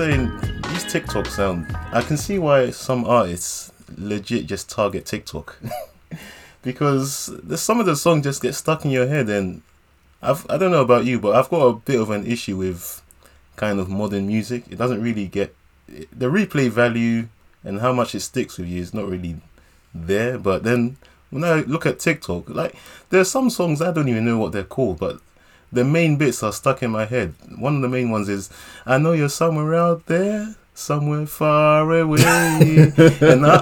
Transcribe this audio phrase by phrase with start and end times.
[0.00, 0.32] saying
[0.70, 1.66] these TikTok sound.
[1.92, 5.58] I can see why some artists legit just target TikTok
[6.62, 7.30] because
[7.60, 9.60] some of the song just get stuck in your head, and
[10.22, 13.02] I've I don't know about you, but I've got a bit of an issue with
[13.56, 14.64] kind of modern music.
[14.70, 15.54] It doesn't really get
[15.86, 17.28] the replay value
[17.62, 19.36] and how much it sticks with you is not really
[19.94, 20.38] there.
[20.38, 20.96] But then
[21.28, 22.74] when I look at TikTok, like
[23.10, 25.20] there are some songs I don't even know what they're called, but
[25.72, 27.34] the main bits are stuck in my head.
[27.58, 28.50] One of the main ones is
[28.86, 32.22] I know you're somewhere out there, somewhere far away,
[33.20, 33.60] and I,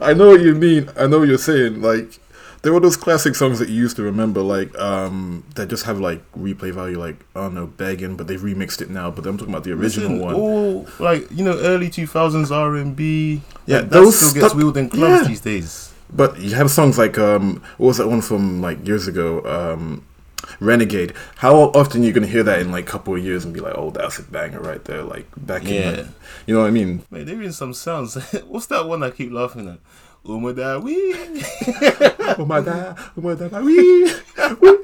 [0.00, 0.90] I, know what you mean.
[0.96, 1.82] I know what you're saying.
[1.82, 2.18] Like
[2.62, 6.00] there were those classic songs that you used to remember, like um, that just have
[6.00, 9.10] like replay value, like I don't know, begging, but they've remixed it now.
[9.10, 10.34] But I'm talking about the original Listen, one.
[10.34, 13.42] All like you know, early two thousands R and B.
[13.66, 15.28] Yeah, like, that those still gets wheeled in clubs yeah.
[15.28, 15.89] these days.
[16.12, 19.42] But you have songs like um, what was that one from like years ago?
[19.44, 20.04] Um,
[20.58, 21.14] Renegade.
[21.36, 23.74] How often you gonna hear that in like a couple of years and be like,
[23.76, 25.90] oh, that's a banger right there, like back in, Yeah.
[25.90, 26.06] like,
[26.46, 27.04] you know what I mean?
[27.10, 28.14] Mate, there is some sounds.
[28.46, 29.78] What's that one I keep laughing at?
[30.24, 31.14] Umada wee.
[32.44, 34.12] my god, my god, wee,
[34.60, 34.78] wee.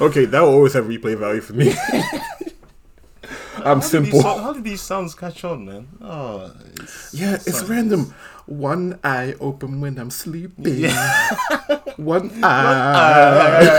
[0.00, 1.72] Okay, that will always have replay value for me.
[3.62, 4.22] I'm How did these simple.
[4.22, 5.88] how did these sounds catch on, man?
[6.00, 8.14] Oh, it's, Yeah, it's random.
[8.50, 10.74] One eye open when I'm sleeping.
[10.78, 11.30] Yeah.
[11.96, 13.70] One eye.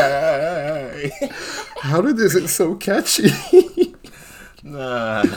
[1.81, 2.35] How did this?
[2.35, 3.29] It's so catchy.
[4.63, 5.23] nah.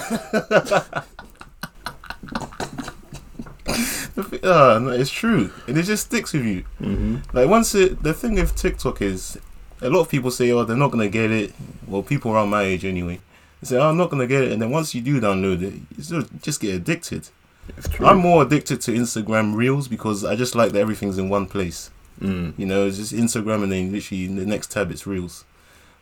[4.45, 6.65] Ah, no, it's true, and it just sticks with you.
[6.81, 7.17] mm-hmm.
[7.37, 9.39] Like once it, the thing with TikTok is,
[9.81, 11.53] a lot of people say, "Oh, they're not gonna get it."
[11.89, 13.19] Well, people around my age anyway,
[13.61, 15.75] they say, "Oh, I'm not gonna get it," and then once you do download it,
[15.97, 17.29] you just get addicted.
[17.77, 18.07] It's true.
[18.07, 21.91] I'm more addicted to Instagram Reels because I just like that everything's in one place.
[22.21, 22.59] Mm.
[22.59, 25.45] You know, it's just Instagram and then literally in the next tab it's Reels.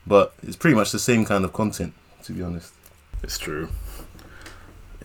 [0.06, 2.74] But it's pretty much the same kind of content, to be honest.
[3.22, 3.68] It's true.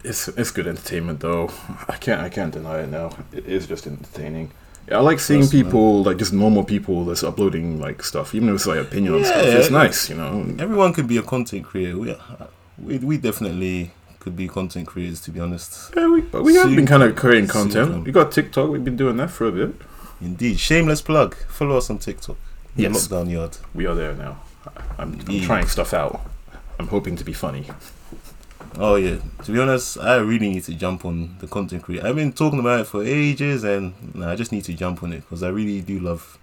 [0.03, 1.51] It's it's good entertainment though.
[1.87, 3.15] I can't I can't deny it now.
[3.31, 4.51] It is just entertaining.
[4.87, 8.55] Yeah, I like seeing people like just normal people that's uploading like stuff, even if
[8.55, 9.45] it's like opinion on stuff.
[9.45, 9.57] Yeah.
[9.57, 10.55] It's nice, you know.
[10.59, 11.97] Everyone can be a content creator.
[11.97, 12.15] We,
[12.77, 13.91] we, we definitely
[14.27, 15.93] could be content creators, to be honest.
[15.95, 18.03] Yeah, we, but we have been kind of creating content.
[18.05, 18.69] We got TikTok.
[18.69, 19.73] We've been doing that for a bit.
[20.19, 20.59] Indeed.
[20.59, 21.35] Shameless plug.
[21.47, 22.35] Follow us on TikTok.
[22.75, 23.07] Yes.
[23.07, 23.57] Lockdown Yard.
[23.73, 24.41] We are there now.
[24.97, 26.19] I'm, I'm trying stuff out.
[26.77, 27.65] I'm hoping to be funny.
[28.77, 29.17] Oh yeah.
[29.45, 32.05] To be honest, I really need to jump on the content creator.
[32.05, 35.13] I've been talking about it for ages, and nah, I just need to jump on
[35.13, 36.37] it because I really do love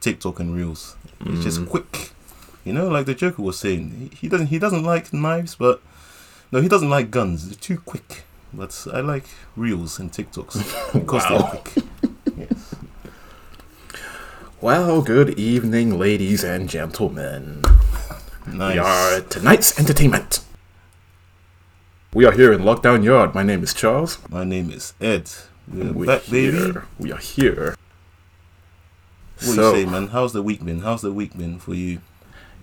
[0.00, 0.96] TikTok and Reels.
[1.24, 1.68] It's just Mm.
[1.68, 2.10] quick.
[2.64, 5.80] You know, like the Joker was saying, he doesn't he doesn't like knives, but
[6.52, 7.48] no, he doesn't like guns.
[7.48, 8.24] They're too quick.
[8.52, 9.24] But I like
[9.56, 11.38] reels and TikToks because Wow.
[11.38, 11.84] they're quick.
[12.36, 12.74] Yes.
[14.60, 17.62] Well, good evening, ladies and gentlemen.
[18.46, 18.74] Nice.
[18.74, 20.40] We are tonight's entertainment.
[22.14, 23.34] We are here in Lockdown Yard.
[23.34, 24.18] My name is Charles.
[24.30, 25.30] My name is Ed.
[25.70, 26.52] We're We're back, here.
[26.72, 26.78] baby.
[26.98, 27.76] We are here.
[29.36, 30.08] What so, you say, man?
[30.08, 30.80] How's the week been?
[30.80, 32.00] How's the week been for you?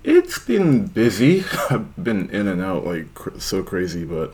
[0.07, 1.43] It's been busy.
[1.69, 4.33] I've been in and out like cr- so crazy, but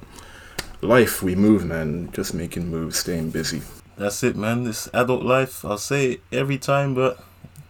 [0.82, 2.10] life, we move, man.
[2.12, 3.62] Just making moves, staying busy.
[3.98, 4.66] That's it, man.
[4.66, 5.64] This adult life.
[5.64, 7.24] I'll say it every time, but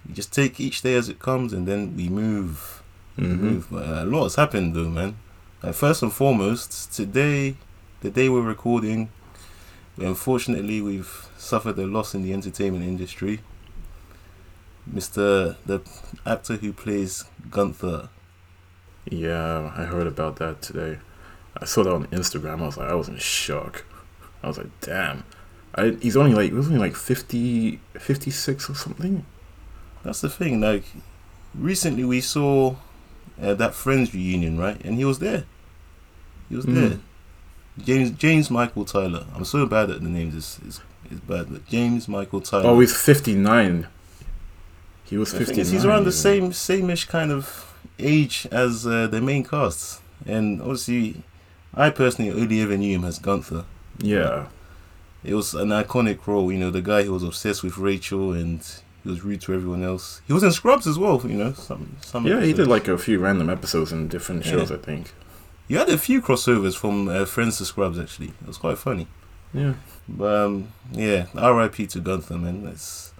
[0.07, 2.81] you just take each day as it comes, and then we move.
[3.17, 3.39] We Mhm.
[3.39, 3.67] move.
[3.69, 5.15] But uh, a lot has happened, though, man.
[5.61, 7.55] Uh, first and foremost, today,
[8.01, 9.09] the day we're recording,
[9.97, 13.41] unfortunately, we've suffered a loss in the entertainment industry.
[14.89, 15.55] Mr.
[15.65, 15.81] the
[16.25, 18.09] actor who plays Gunther.
[19.09, 20.99] Yeah, I heard about that today.
[21.59, 22.61] I saw that on Instagram.
[22.61, 23.83] I was like, I was in shock.
[24.43, 25.23] I was like, damn.
[25.75, 29.25] I, he's only like, he was only like 50, 56 or something.
[30.03, 30.61] That's the thing.
[30.61, 30.83] Like,
[31.55, 32.75] recently we saw
[33.41, 34.79] uh, that Friends reunion, right?
[34.83, 35.45] And he was there.
[36.49, 36.73] He was Mhm.
[36.75, 36.99] there.
[37.79, 39.25] James James Michael Tyler.
[39.33, 40.35] I'm so bad at the names.
[40.35, 41.47] It's it's, it's bad.
[41.49, 42.65] But James Michael Tyler.
[42.67, 43.87] Oh, he's 59.
[45.11, 45.61] He was The thing 59.
[45.61, 50.59] is, he's around the same same-ish kind of age as uh, the main cast, and
[50.61, 51.21] obviously,
[51.75, 53.65] I personally only ever knew him as Gunther.
[53.99, 54.47] Yeah.
[55.23, 58.59] It was an iconic role, you know, the guy who was obsessed with Rachel and
[59.03, 60.21] he was rude to everyone else.
[60.25, 61.53] He was in Scrubs as well, you know.
[61.53, 62.25] Some some.
[62.25, 64.51] Yeah, he did like a few random episodes in different Yeah.
[64.53, 65.13] shows, I think.
[65.67, 68.29] You had a few crossovers from uh, Friends to Scrubs actually.
[68.41, 69.07] It was quite funny.
[69.53, 69.73] Yeah.
[70.09, 71.85] But um, yeah, R.I.P.
[71.87, 72.63] to Gunther, man.
[72.65, 73.10] That's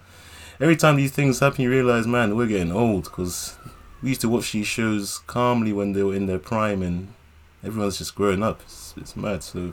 [0.62, 3.56] every time these things happen, you realize, man, we're getting old because
[4.02, 7.08] we used to watch these shows calmly when they were in their prime, and
[7.64, 8.60] everyone's just growing up.
[8.62, 9.42] It's, it's mad.
[9.42, 9.72] So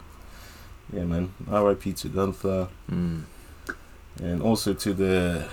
[0.91, 1.33] yeah, man.
[1.49, 1.93] R.I.P.
[1.93, 3.23] to Gunther, Mm.
[4.21, 5.47] and also to the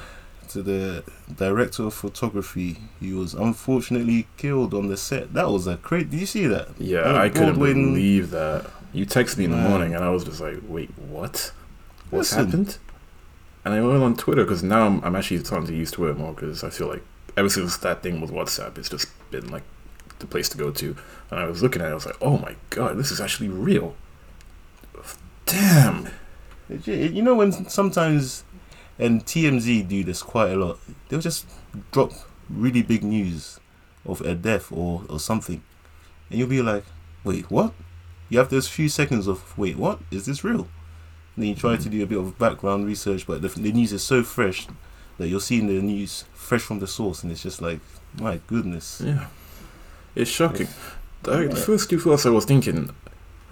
[0.49, 1.03] to the
[1.35, 2.79] director of photography.
[3.01, 5.35] He was unfortunately killed on the set.
[5.35, 6.07] That was a crazy.
[6.07, 6.69] Did you see that?
[6.79, 8.71] Yeah, I couldn't Baldwin- believe that.
[8.93, 9.71] You texted me in the Man.
[9.71, 11.53] morning, and I was just like, "Wait, what?
[12.11, 12.47] What's Listen.
[12.47, 12.79] happened?"
[13.67, 16.33] And I went on Twitter because now I'm, I'm actually starting to use Twitter more
[16.33, 17.03] because I feel like
[17.37, 19.65] ever since that thing with WhatsApp, it's just been like
[20.21, 20.97] the place to go to.
[21.33, 23.49] And I was looking at it, I was like, "Oh my god, this is actually
[23.49, 23.97] real."
[25.47, 26.11] Damn.
[26.85, 28.45] You know when sometimes,
[29.01, 30.79] and TMZ do this quite a lot.
[31.09, 31.47] They'll just
[31.91, 32.13] drop
[32.49, 33.59] really big news
[34.05, 35.61] of a death or or something,
[36.31, 36.85] and you'll be like,
[37.25, 37.73] "Wait, what?"
[38.29, 39.99] You have those few seconds of, "Wait, what?
[40.13, 40.69] Is this real?"
[41.37, 43.93] And then you try to do a bit of background research, but the, the news
[43.93, 44.67] is so fresh
[45.19, 47.81] that you're seeing the news fresh from the source, and it's just like,
[48.19, 49.03] my goodness.
[49.05, 49.27] Yeah,
[50.15, 50.69] it's shocking.
[51.23, 51.49] The, Yeah.
[51.49, 52.91] the first two thoughts I was thinking,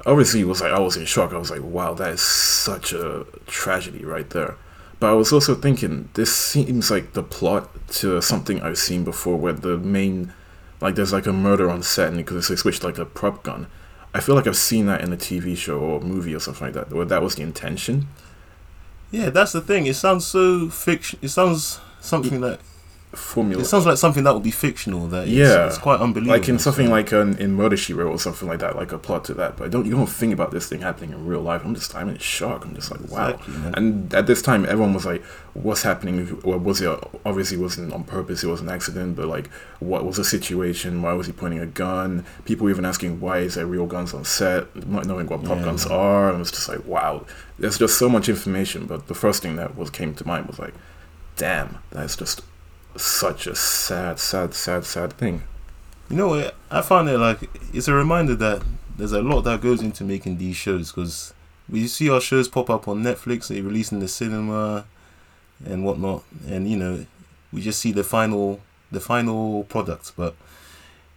[0.06, 1.32] obviously, was like I was in shock.
[1.32, 4.56] I was like, "Wow, that is such a tragedy right there."
[5.00, 7.68] But I was also thinking, this seems like the plot
[8.00, 10.32] to something I've seen before, where the main,
[10.80, 13.66] like, there's like a murder on set, and because they switched like a prop gun.
[14.14, 16.74] I feel like I've seen that in a TV show or movie or something like
[16.74, 18.06] that, where that was the intention.
[19.10, 19.86] Yeah, that's the thing.
[19.86, 21.18] It sounds so fiction.
[21.20, 22.60] It sounds something that
[23.14, 23.62] Formula.
[23.62, 25.06] it sounds like something that would be fictional.
[25.08, 25.66] That Yeah.
[25.66, 26.38] it's quite unbelievable.
[26.38, 28.98] like in something like an, in Murder She Wrote or something like that, like a
[28.98, 29.56] plot to that.
[29.56, 31.62] But I don't you don't think about this thing happening in real life.
[31.64, 32.64] I'm just I'm in shock.
[32.64, 33.28] I'm just like wow.
[33.30, 33.54] Exactly.
[33.74, 35.22] And at this time, everyone was like,
[35.54, 36.40] "What's happening?
[36.44, 36.88] Well, was it
[37.24, 38.42] obviously it wasn't on purpose?
[38.44, 39.16] It was an accident.
[39.16, 39.50] But like,
[39.80, 41.02] what was the situation?
[41.02, 42.24] Why was he pointing a gun?
[42.44, 44.74] People even asking why is there real guns on set?
[44.88, 45.64] Not knowing what pop Yeah.
[45.64, 46.28] guns are.
[46.28, 47.24] And it was just like wow.
[47.58, 48.86] There's just so much information.
[48.86, 50.74] But the first thing that was came to mind was like,
[51.36, 52.42] damn, that's just
[52.96, 55.42] such a sad, sad, sad, sad thing.
[56.10, 56.54] You know what?
[56.70, 58.62] I find it like it's a reminder that
[58.96, 61.32] there's a lot that goes into making these shows because
[61.68, 64.84] we see our shows pop up on Netflix, they release in the cinema
[65.64, 67.06] and whatnot, and you know
[67.52, 68.60] we just see the final
[68.92, 70.34] the final product, but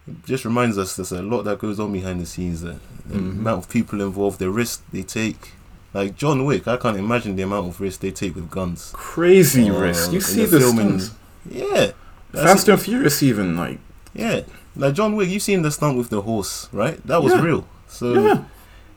[0.08, 2.62] it just reminds us there's a lot that goes on behind the scenes.
[2.62, 3.38] The, the Mhm.
[3.40, 5.52] amount of people involved, the risk they take.
[5.94, 8.90] Like John Wick, I can't imagine the amount of risk they take with guns.
[8.94, 10.12] Crazy Uh, risk.
[10.12, 11.17] You see the filming- stunts.
[11.50, 11.92] Yeah,
[12.32, 13.78] Fast and Furious even like
[14.14, 14.40] Yeah,
[14.76, 17.04] like John Wick, you've seen the stunt with the horse, right?
[17.06, 17.42] That was Yeah.
[17.42, 17.66] real.
[17.88, 18.44] So yeah.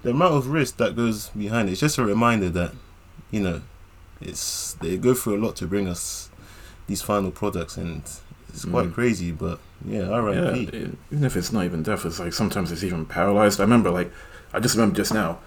[0.04, 2.74] the amount of risk that goes behind it, it's just a reminder that,
[3.32, 3.62] you know,
[4.20, 6.30] it's they go through a lot to bring us
[6.88, 8.04] these final products, and
[8.50, 8.94] it's quite Mm.
[8.94, 9.32] crazy.
[9.32, 10.60] But yeah, Yeah, R.I.P.
[10.74, 13.60] e- even if it's not even death, it's like sometimes it's even paralyzed.
[13.60, 14.12] I remember, like,
[14.54, 15.40] I just remember just now,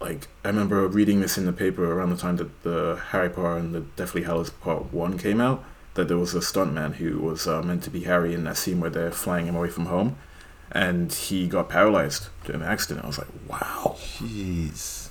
[0.00, 3.56] like, I remember reading this in the paper around the time that the Harry Potter
[3.56, 5.62] and the Deathly Hallows Part 1 came out,
[5.94, 8.80] that there was a stuntman who was uh, meant to be Harry in that scene
[8.80, 10.16] where they're flying him away from home,
[10.70, 13.04] and he got paralyzed in an accident.
[13.04, 15.08] I was like, wow, Jeez,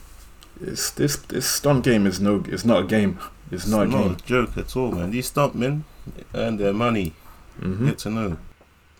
[0.59, 3.19] this this this stunt game is no, it's not a game.
[3.51, 4.17] It's, not a game.
[4.25, 5.11] joke at all, man.
[5.11, 5.83] These stuntmen
[6.33, 7.13] earn their money.
[7.59, 8.37] hmm Get to know.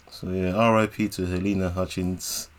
[0.09, 1.07] So yeah, R.I.P.
[1.07, 2.49] to Halyna Hutchins,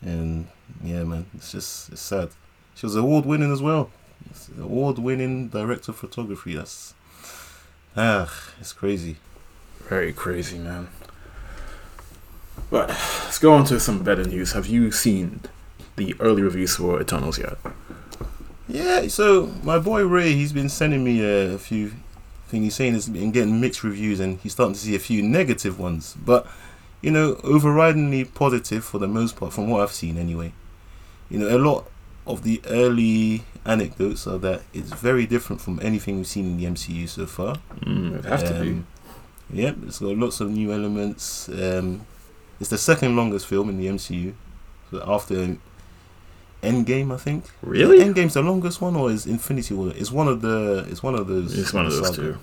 [0.00, 0.46] and
[0.82, 2.30] yeah, man, it's just it's sad.
[2.74, 3.90] She was award winning as well.
[4.58, 6.54] Award winning director of photography.
[6.54, 6.94] That's
[7.96, 9.16] ah, it's crazy.
[9.88, 10.88] Very crazy, man.
[12.70, 14.52] But let's go on to some better news.
[14.52, 15.40] Have you seen
[15.96, 17.58] the early reviews for Eternals yet?
[18.68, 21.92] Yeah, so my boy Ray, he's been sending me a few
[22.48, 22.64] things.
[22.64, 25.78] He's saying he's been getting mixed reviews, and he's starting to see a few negative
[25.78, 26.16] ones.
[26.24, 26.46] But
[27.02, 30.52] you know, overridingly positive for the most part, from what I've seen anyway.
[31.28, 31.90] You know, a lot
[32.26, 36.64] of the early anecdotes are that it's very different from anything we've seen in the
[36.64, 37.56] MCU so far.
[37.80, 38.70] Mm, it has to be.
[38.70, 38.86] Um,
[39.52, 41.46] Yep, it's got lots of new elements.
[41.50, 42.06] Um,
[42.58, 44.32] it's the second longest film in the MCU,
[44.90, 45.56] so after
[46.62, 47.44] Endgame, I think.
[47.60, 47.98] Really?
[47.98, 49.92] Endgame's the longest one, or is Infinity War?
[49.94, 50.86] It's one of the.
[50.88, 51.58] It's one of those.
[51.58, 52.32] It's one of those saga.
[52.32, 52.38] two.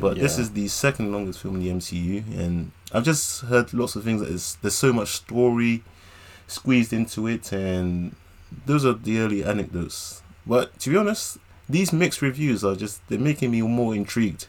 [0.00, 3.94] But this is the second longest film in the MCU, and I've just heard lots
[3.94, 5.84] of things that is there's so much story
[6.48, 8.16] squeezed into it, and
[8.66, 10.19] those are the early anecdotes.
[10.46, 14.46] But to be honest, these mixed reviews are just they're making me more intrigued.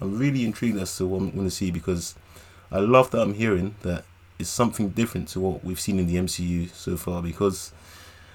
[0.00, 2.14] I'm really intrigued as to what I'm going to see because
[2.70, 4.04] I love that I'm hearing that
[4.38, 7.22] it's something different to what we've seen in the MCU so far.
[7.22, 7.72] Because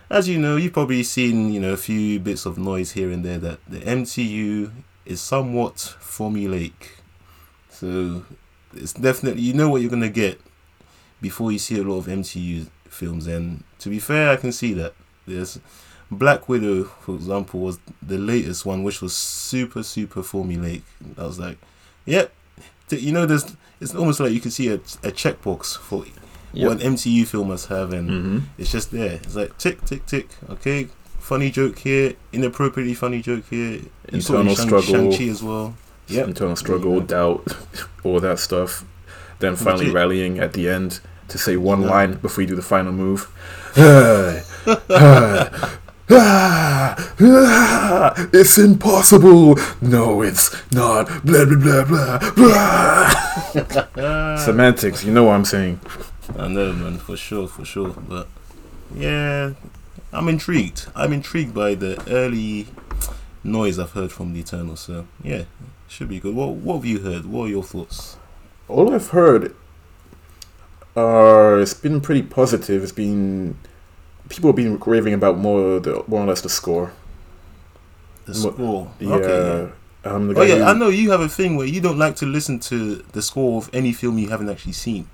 [0.09, 3.23] as you know, you've probably seen you know a few bits of noise here and
[3.23, 4.71] there that the MCU
[5.05, 6.73] is somewhat formulaic.
[7.69, 8.25] So
[8.73, 10.39] it's definitely you know what you're gonna get
[11.21, 13.27] before you see a lot of MCU films.
[13.27, 14.93] And to be fair, I can see that.
[15.27, 15.59] There's
[16.11, 20.81] Black Widow, for example, was the latest one, which was super super formulaic.
[21.17, 21.57] I was like,
[22.05, 22.33] yep.
[22.89, 26.03] T- You know, there's it's almost like you can see a, a checkbox for
[26.53, 29.13] what an MCU film must have, and hmm it's just there.
[29.23, 30.27] It's like tick, tick, tick.
[30.49, 30.89] Okay,
[31.19, 33.79] funny joke here, inappropriately funny joke here.
[34.11, 35.11] You saw it in Internal Shang- struggle.
[35.11, 35.75] Shang-Chi as well.
[36.07, 36.27] Yep.
[36.27, 37.05] internal struggle, Yeah.
[37.05, 37.47] doubt,
[38.03, 38.83] all that stuff.
[39.39, 39.95] Then finally Legit.
[39.95, 40.99] rallying at the end
[41.29, 41.89] to say one Yeah.
[41.89, 43.29] line before you do the final move.
[46.13, 49.55] Ah, ah, it's impossible.
[49.81, 51.07] No, it's not.
[51.23, 54.35] Blah blah blah blah blah.
[54.37, 55.79] Semantics, you know what I'm saying.
[56.37, 57.91] I know, man, for sure, for sure.
[57.91, 58.27] But
[58.93, 59.53] yeah,
[60.11, 60.87] I'm intrigued.
[60.95, 62.67] I'm intrigued by the early
[63.43, 64.75] noise I've heard from the Eternal.
[64.75, 65.43] So yeah,
[65.87, 66.35] should be good.
[66.35, 67.25] What What have you heard?
[67.25, 68.17] What are your thoughts?
[68.67, 69.55] All I've heard
[70.95, 72.83] are it's been pretty positive.
[72.83, 73.57] It's been
[74.31, 76.91] people have been raving about more the more or less the score.
[78.25, 78.91] The score.
[78.99, 79.09] Yeah.
[79.15, 79.69] Okay.
[80.05, 80.11] Yeah.
[80.11, 82.15] Um, the Oh yeah, who- I know you have a thing where you don't like
[82.17, 85.07] to listen to the score of any film you haven't actually seen.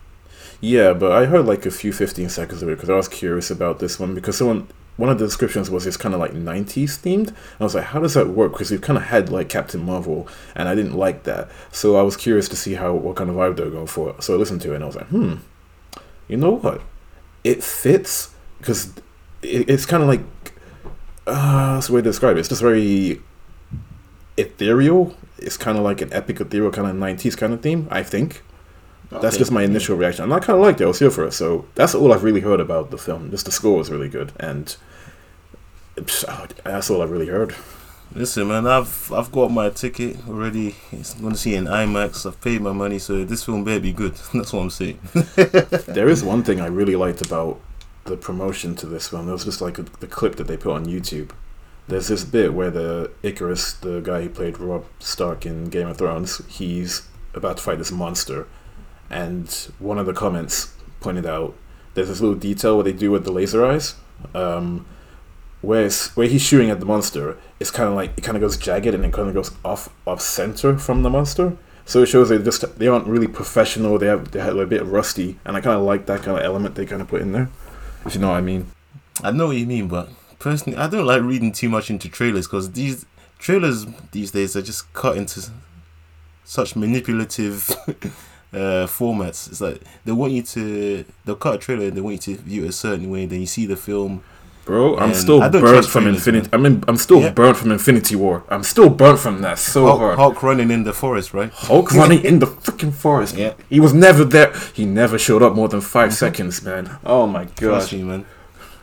[0.62, 3.52] Yeah, but I heard like a few 15 seconds of it because I was curious
[3.52, 6.98] about this one because someone one of the descriptions was it's kind of like 90s
[6.98, 7.32] themed.
[7.60, 8.54] I was like, how does that work?
[8.54, 11.50] Because we've kind of had like Captain Marvel, and I didn't like that.
[11.72, 14.16] So I was curious to see how what kind of vibe they were going for.
[14.22, 15.36] So I listened to it, and I was like, hmm,
[16.28, 16.82] you know what?
[17.44, 18.94] It fits because
[19.42, 20.22] it, it's kind of like
[21.26, 22.40] uh, that's the way to describe it.
[22.40, 23.22] It's just very
[24.38, 25.16] ethereal.
[25.38, 27.88] It's kind of like an epic ethereal kind of 90s kind of theme.
[27.92, 28.44] I think.
[29.10, 30.26] That's just my initial reaction.
[30.26, 30.84] And I kind of liked it.
[30.84, 31.32] I was here for it.
[31.32, 33.32] So that's all I've really heard about the film.
[33.32, 34.76] Just the score was really good, and
[36.28, 37.56] oh, that's all I've really heard.
[38.14, 40.76] Listen, man, I've I've got my ticket already.
[40.92, 42.26] It's going to see it in IMAX.
[42.26, 44.14] I've paid my money, so this film better be good.
[44.34, 45.00] That's what I'm saying.
[45.88, 47.60] There is one thing I really liked about
[48.08, 49.30] the promotion to this film.
[49.30, 51.32] It was just like a, the clip that they put on YouTube.
[51.88, 55.98] There's this bit where the Ikaris, the guy who played Rob Stark in Game of
[55.98, 58.48] Thrones, he's about to fight this monster,
[59.10, 59.50] and
[59.80, 61.56] one of the comments pointed out
[61.94, 63.96] there's this little detail what they do with the laser eyes,
[64.36, 64.86] um,
[65.62, 67.38] where where he's shooting at the monster.
[67.60, 69.90] It's kind of like it kind of goes jagged and it kind of goes off
[70.06, 71.58] off center from the monster.
[71.86, 73.98] So it shows they just they aren't really professional.
[73.98, 76.44] They have they have a bit rusty, and I kind of like that kind of
[76.44, 77.50] element they kind of put in there.
[78.08, 78.68] If you know what I mean.
[79.22, 80.10] I know what you mean, but
[80.40, 83.06] personally, I don't like reading too much into trailers because these
[83.38, 85.50] trailers these days are just cut into
[86.46, 87.70] such manipulative
[88.54, 89.50] uh, formats.
[89.50, 92.42] It's like they want you to they'll cut a trailer and they want you to
[92.44, 93.26] view it a certain way.
[93.26, 94.24] Then you see the film.
[94.68, 96.50] Bro, I'm And still burnt from Infinity.
[96.52, 97.32] I mean, I'm still Yeah.
[97.32, 98.44] burnt from Infinity War.
[98.50, 100.20] I'm still burnt from that so Hulk, hard.
[100.20, 101.52] Hulk running in the forest, right?
[101.54, 103.38] Hulk running in the freaking forest.
[103.38, 103.54] Yeah.
[103.70, 104.52] He was never there.
[104.74, 106.14] He never showed up more than 5 mm-hmm.
[106.14, 106.98] seconds, man.
[107.06, 107.48] Oh my
[107.94, 108.26] me, man.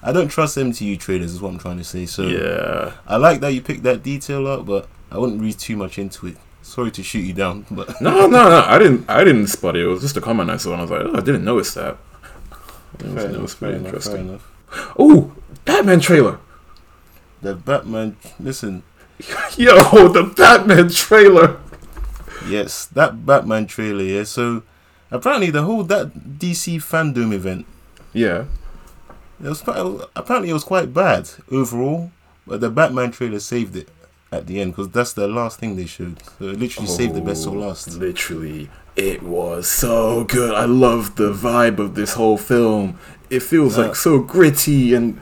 [0.03, 2.07] I don't trust MCU trailers, is what I'm trying to say.
[2.07, 2.93] So Yeah.
[3.07, 6.29] I like that you picked that detail up, but I wouldn't read too much into
[6.29, 6.39] it.
[6.63, 8.65] Sorry to shoot you down, but No, no, no.
[8.67, 9.05] I didn't.
[9.11, 9.83] I didn't spot it.
[9.83, 11.75] It was just a comment I saw, and I was like, oh, I didn't notice
[11.75, 11.99] that.
[13.01, 14.41] It was, it was very interesting.
[14.99, 15.33] Oh,
[15.65, 16.39] Batman trailer.
[17.43, 18.17] The Batman.
[18.41, 18.83] Listen,
[19.57, 21.61] Yo, the Batman trailer.
[22.47, 24.03] yes, that Batman trailer.
[24.03, 24.25] Yeah.
[24.25, 24.63] So
[25.11, 27.67] apparently the whole that DC fandom event.
[28.13, 28.45] Yeah.
[29.43, 29.61] It was
[30.17, 32.11] apparently it was quite bad overall,
[32.47, 33.89] but the Batman trailer saved it
[34.33, 36.23] at the end because that's the last thing they showed.
[36.39, 37.89] So it literally saved the best till Oh, last.
[37.99, 40.55] Literally, it was so good.
[40.55, 42.99] I love the vibe of this whole film.
[43.35, 43.85] It feels Yeah.
[43.87, 45.21] like so gritty, and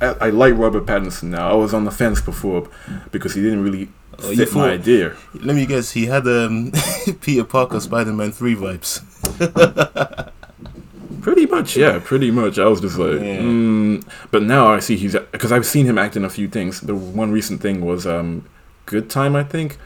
[0.00, 1.50] I, I like Robert Pattinson now.
[1.50, 2.68] I was on the fence before
[3.12, 3.88] because he didn't really
[4.22, 5.14] Oh, fit my idea.
[5.34, 6.72] Let me guess, he had um,
[7.20, 9.02] Peter Parker Spider Man 3 vibes.
[11.22, 12.56] Pretty much, yeah, pretty much.
[12.58, 13.40] I was just like, Yeah.
[13.40, 14.04] mm.
[14.30, 16.80] but now I see he's because I've seen him act in a few things.
[16.80, 18.44] The one recent thing was um,
[18.86, 19.76] Good Time, I think.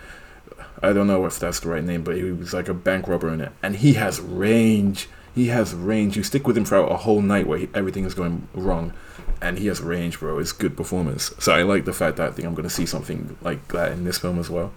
[0.82, 3.32] I don't know if that's the right name, but he was like a bank robber
[3.32, 5.08] in it, and he has range.
[5.34, 6.16] He has range.
[6.16, 8.92] You stick with him for a whole night where he, everything is going wrong,
[9.40, 10.38] and he has range, bro.
[10.38, 11.32] It's good performance.
[11.38, 13.92] So I like the fact that I think I'm going to see something like that
[13.92, 14.72] in this film as well.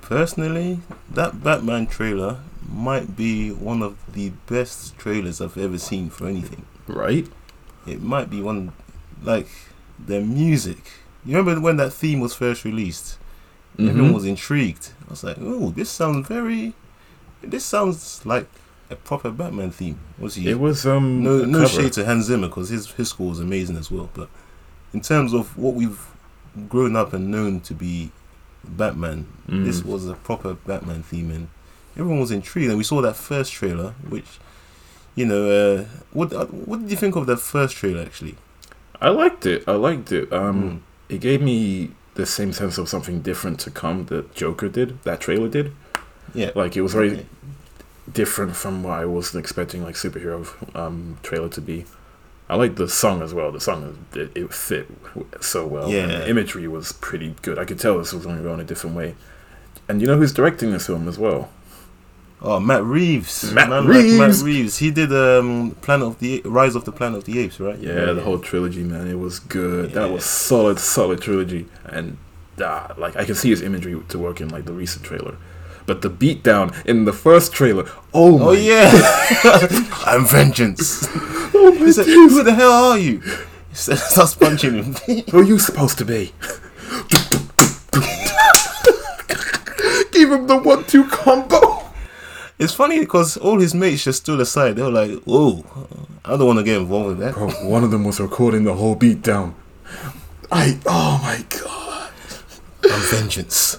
[0.00, 0.80] Personally,
[1.10, 2.38] that Batman trailer
[2.70, 6.64] might be one of the best trailers I've ever seen for anything.
[6.86, 7.26] Right?
[7.86, 8.72] It might be one,
[9.22, 9.48] like,
[10.04, 10.92] the music.
[11.24, 13.18] You remember when that theme was first released?
[13.78, 14.14] Everyone Mhm.
[14.14, 14.90] was intrigued.
[15.06, 16.74] I was like, oh, this sounds very.
[17.42, 18.46] This sounds like
[18.92, 19.98] a proper Batman theme.
[20.18, 20.48] Was he?
[20.48, 21.82] It was um no no cover.
[21.82, 24.08] shade to Hans Zimmer because his his score was amazing as well.
[24.14, 24.28] But
[24.94, 26.00] in terms of what we've
[26.68, 28.10] grown up and known to be
[28.64, 29.64] Batman, Mm.
[29.64, 31.48] this was a proper Batman theme, and
[31.96, 32.68] everyone was intrigued.
[32.68, 34.38] And we saw that first trailer, which
[35.14, 38.36] you know, uh, what uh, what did you think of that first trailer actually?
[39.00, 39.64] I liked it.
[39.66, 40.32] I liked it.
[40.32, 40.78] Um, Mm.
[41.14, 45.02] it gave me the same sense of something different to come that Joker did.
[45.02, 45.72] That trailer did.
[46.34, 47.26] Yeah, Like it was very.
[48.12, 51.84] Different from what I was expecting, like superhero um trailer to be.
[52.48, 53.50] I like the song as well.
[53.50, 54.86] The song it, it fit
[55.40, 55.90] so well.
[55.90, 56.02] Yeah.
[56.02, 57.58] And the imagery was pretty good.
[57.58, 59.14] I could tell this was going to go in a different way.
[59.88, 61.50] And you know who's directing this film as well?
[62.44, 63.52] Oh, Matt Reeves.
[63.52, 64.18] Matt Man Reeves.
[64.18, 64.78] Like Matt Reeves.
[64.78, 67.78] He did um Planet of the Rise of the Planet of the Apes, right?
[67.78, 69.06] Yeah, the whole trilogy, man.
[69.06, 69.92] It was good.
[69.92, 71.66] That was solid, solid trilogy.
[71.84, 72.18] And
[72.62, 75.36] uh, like I can see his imagery to work in like the recent trailer.
[75.86, 77.84] But the beatdown in the first trailer,
[78.14, 78.90] oh, oh my Oh yeah.
[80.06, 81.06] I'm vengeance.
[81.54, 82.06] oh my He said.
[82.06, 83.18] Who the hell are you?
[83.20, 84.94] He said- starts punching him.
[85.30, 86.32] Who are you supposed to be?
[90.12, 91.82] Give him the one-two combo.
[92.58, 94.76] it's funny because all his mates just stood aside.
[94.76, 95.64] They were like, "Whoa,
[96.24, 98.74] I don't want to get involved with that." Bro, one of them was recording the
[98.74, 99.54] whole beatdown.
[100.52, 102.10] I oh my god.
[102.84, 103.78] I'm vengeance.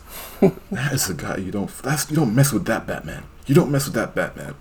[0.71, 3.23] That's a guy you don't that's you don't mess with that Batman.
[3.45, 4.55] You don't mess with that Batman.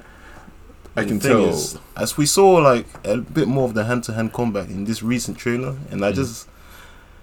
[0.96, 4.32] I The can tell is, as we saw like a bit more of the hand-to-hand
[4.34, 6.16] combat in this recent trailer, and I Mm.
[6.16, 6.48] just,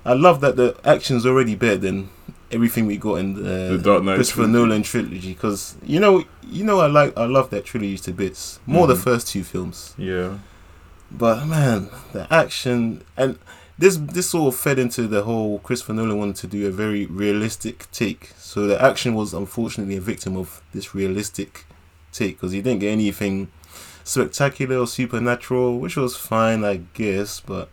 [0.06, 2.10] I love that the action's already better than
[2.51, 4.54] everything we got in the the, Dark Knight Christopher trilogy.
[4.58, 5.34] Nolan trilogy.
[5.34, 8.60] Because you know, you know, I like, I love that trilogy to bits.
[8.66, 9.04] More the Mhm.
[9.04, 10.30] first two films, Yeah.
[11.12, 13.38] but man, the action and
[13.80, 17.06] this this sort of fed into the whole Christopher Nolan wanted to do a very
[17.06, 18.32] realistic take.
[18.38, 21.66] So the action was unfortunately a victim of this realistic
[22.12, 23.48] take because he didn't get anything
[24.04, 27.40] spectacular or supernatural, which was fine, I guess.
[27.40, 27.70] But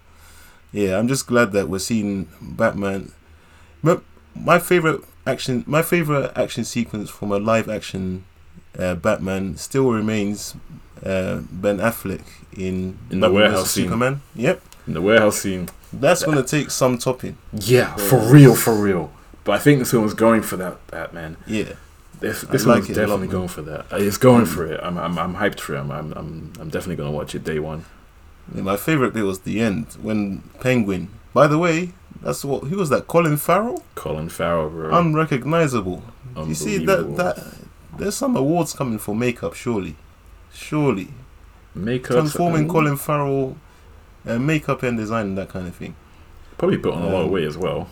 [0.72, 3.12] yeah, I'm just glad that we're seeing Batman.
[3.82, 3.98] My,
[4.34, 8.24] my favorite action, my favorite action sequence from a live action
[8.78, 10.54] uh, Batman still remains
[11.04, 12.22] uh, Ben Affleck
[12.52, 13.84] in In the warehouse scene.
[13.84, 14.22] Superman.
[14.34, 15.68] Yep, In the warehouse scene.
[16.00, 17.36] That's gonna take some topping.
[17.52, 19.12] Yeah, for real, for real.
[19.44, 21.36] But I think this film is going for that Batman.
[21.46, 21.74] Yeah,
[22.18, 23.92] This, this like one's a definitely going for that.
[23.92, 24.80] Uh, It's going for it.
[24.82, 25.78] I'm, I'm, I'm hyped for it.
[25.78, 26.12] I'm, I'm,
[26.58, 27.84] I'm, definitely gonna watch it day one.
[28.52, 31.10] Yeah, my favorite bit was the end when Penguin.
[31.32, 33.06] By the way, that's what who was that?
[33.06, 34.98] Colin Farrell, Colin Farrell, bro.
[34.98, 36.02] unrecognizable.
[36.36, 37.38] You see that that
[37.96, 39.96] there's some awards coming for makeup, surely,
[40.52, 41.08] surely.
[41.74, 43.56] makeup Transforming uh, Colin Farrell,
[44.26, 45.94] uh, makeup and design and that kind of thing.
[46.58, 47.88] probably put on a lot of Um, weight as well.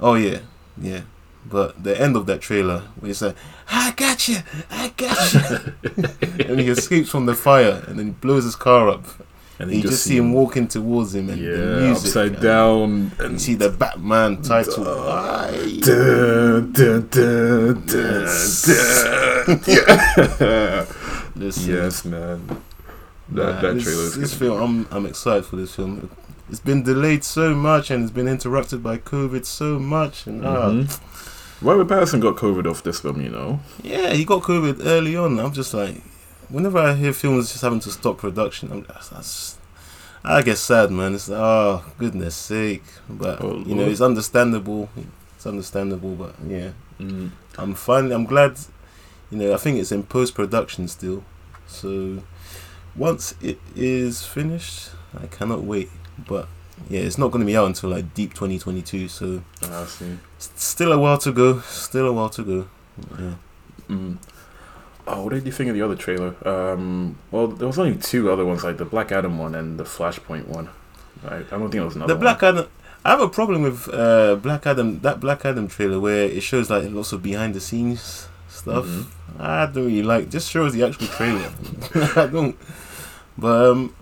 [0.00, 0.38] Oh yeah,
[0.80, 1.00] yeah.
[1.44, 3.34] But the end of that trailer, where he's like,
[3.70, 4.38] "I got you,
[4.70, 5.74] I got you,"
[6.48, 9.04] and he escapes from the fire, and then he blows his car up.
[9.58, 12.42] And And you just see him walking towards him, and yeah, the music, upside and
[12.42, 14.84] down, You see the Batman title.
[14.84, 18.66] Dun, dun, dun, Yes.
[18.66, 19.60] dun.
[19.66, 20.86] Yeah.
[21.36, 22.62] Listen, yes, man.
[23.32, 24.60] That that this, trailer is this film.
[24.60, 26.10] I'm I'm excited for this film.
[26.48, 30.70] It's been delayed so much, and it's been interrupted by COVID so much, and ah,
[30.70, 31.00] Mhm.
[31.62, 33.60] Robert Pattinson got COVID off this film, you know.
[33.82, 35.38] yeah, he got COVID early on.
[35.38, 36.02] I'm just like,
[36.48, 39.58] whenever I hear films just having to stop production, I'm that's, that's
[40.24, 41.14] I get sad, man.
[41.14, 44.88] It's like, oh goodness sake, but Oh, you know it's understandable.
[45.36, 46.70] It's understandable, but yeah.
[46.98, 47.30] Mm.
[47.58, 48.14] I'm finally.
[48.14, 48.58] I'm glad.
[49.30, 51.22] You know, I think it's in post production still.
[51.68, 52.22] So
[52.96, 55.90] once it is finished, I cannot wait.
[56.26, 56.48] But
[56.88, 59.08] yeah, it's not going to be out until like deep 2022.
[59.08, 59.42] So
[60.38, 61.60] s- still a while to go.
[61.60, 62.68] Still a while to go.
[63.18, 63.34] Yeah.
[63.88, 64.18] Mm.
[65.06, 66.34] Oh, what did you think of the other trailer?
[66.46, 69.84] Um, well, there was only two other ones, like the Black Adam one and the
[69.84, 70.68] Flashpoint one.
[71.26, 72.66] I, I don't think it was another The Black Adam.
[73.04, 75.00] I have a problem with uh, Black Adam.
[75.00, 78.28] That Black Adam trailer where it shows like lots of behind the scenes
[78.60, 78.84] stuff.
[78.86, 79.06] Mhm.
[79.38, 80.30] I don't really like.
[80.30, 81.50] Just shows the actual trailer.
[82.16, 82.56] I don't.
[83.38, 83.94] But um,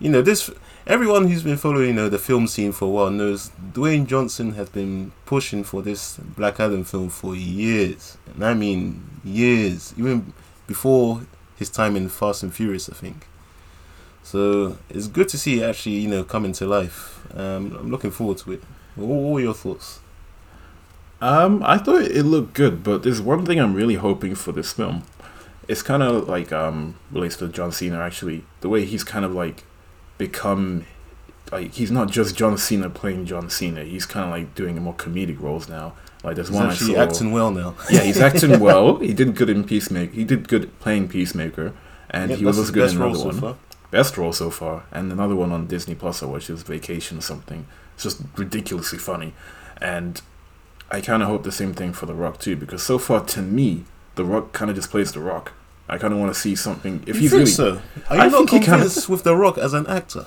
[0.00, 0.50] you know, this
[0.86, 4.52] everyone who's been following you know the film scene for a while knows Dwayne Johnson
[4.52, 10.32] has been pushing for this Black Adam film for years, and I mean years, even
[10.66, 11.22] before
[11.56, 13.26] his time in Fast and Furious, I think.
[14.22, 17.20] So it's good to see it actually you know coming to life.
[17.34, 18.62] Um, I'm looking forward to it.
[18.96, 20.00] What were your thoughts?
[21.20, 24.72] Um, I thought it looked good, but there's one thing I'm really hoping for this
[24.72, 25.02] film.
[25.66, 28.44] It's kind of like um relates to John Cena actually.
[28.60, 29.64] The way he's kind of like
[30.16, 30.86] become
[31.52, 33.84] like he's not just John Cena playing John Cena.
[33.84, 35.94] He's kind of like doing more comedic roles now.
[36.24, 37.02] Like there's He's one I actually saw.
[37.02, 37.74] acting well now.
[37.90, 38.96] yeah, he's acting well.
[38.98, 40.12] He did good in Peacemaker.
[40.12, 41.72] He did good playing Peacemaker,
[42.10, 43.40] and Yep, he was good best in role another so one.
[43.40, 43.56] far.
[43.90, 47.22] Best role so far, and another one on Disney Plus I watched is Vacation or
[47.22, 47.66] something.
[47.94, 49.32] It's just ridiculously funny,
[49.80, 50.20] and
[50.90, 53.42] I kind of hope the same thing for The Rock too, because so far to
[53.42, 55.52] me, The Rock kind of just plays The Rock.
[55.88, 57.02] I kind of want to see something.
[57.06, 57.80] If you he's think really, so?
[58.10, 60.26] Are you I not think he kinda- convinced with The Rock as an actor?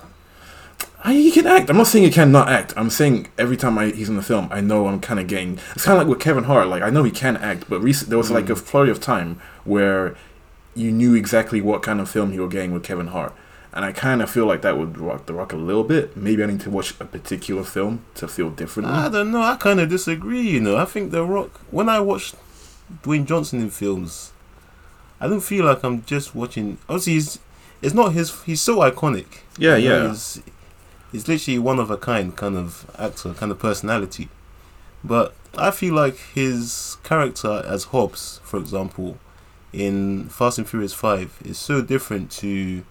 [1.03, 1.69] I, he can act.
[1.69, 2.73] I'm not saying he cannot act.
[2.77, 5.59] I'm saying every time I, he's in the film, I know I'm kind of getting.
[5.73, 6.67] It's kind of like with Kevin Hart.
[6.67, 8.51] Like I know he can act, but recent, there was like hmm.
[8.51, 10.15] a flurry of time where
[10.75, 13.33] you knew exactly what kind of film you were getting with Kevin Hart,
[13.73, 16.17] and I kind of feel like that would rock the Rock a little bit.
[16.17, 18.93] Maybe I need to watch a particular film to feel differently.
[18.93, 19.41] I don't know.
[19.41, 20.41] I kind of disagree.
[20.41, 21.61] You know, I think The Rock.
[21.71, 22.35] When I watched
[23.03, 24.33] Dwayne Johnson in films,
[25.21, 26.79] I don't feel like I'm just watching.
[26.89, 27.39] Obviously, he's,
[27.81, 28.41] it's not his.
[28.43, 29.25] He's so iconic.
[29.57, 30.09] Yeah, You know, yeah.
[30.09, 30.41] He's,
[31.13, 34.27] he's literally one of a kind kind of actor, kind of personality.
[35.03, 39.17] But I feel like his character as Hobbs, for example,
[39.71, 42.83] in Fast and Furious Five, is so different to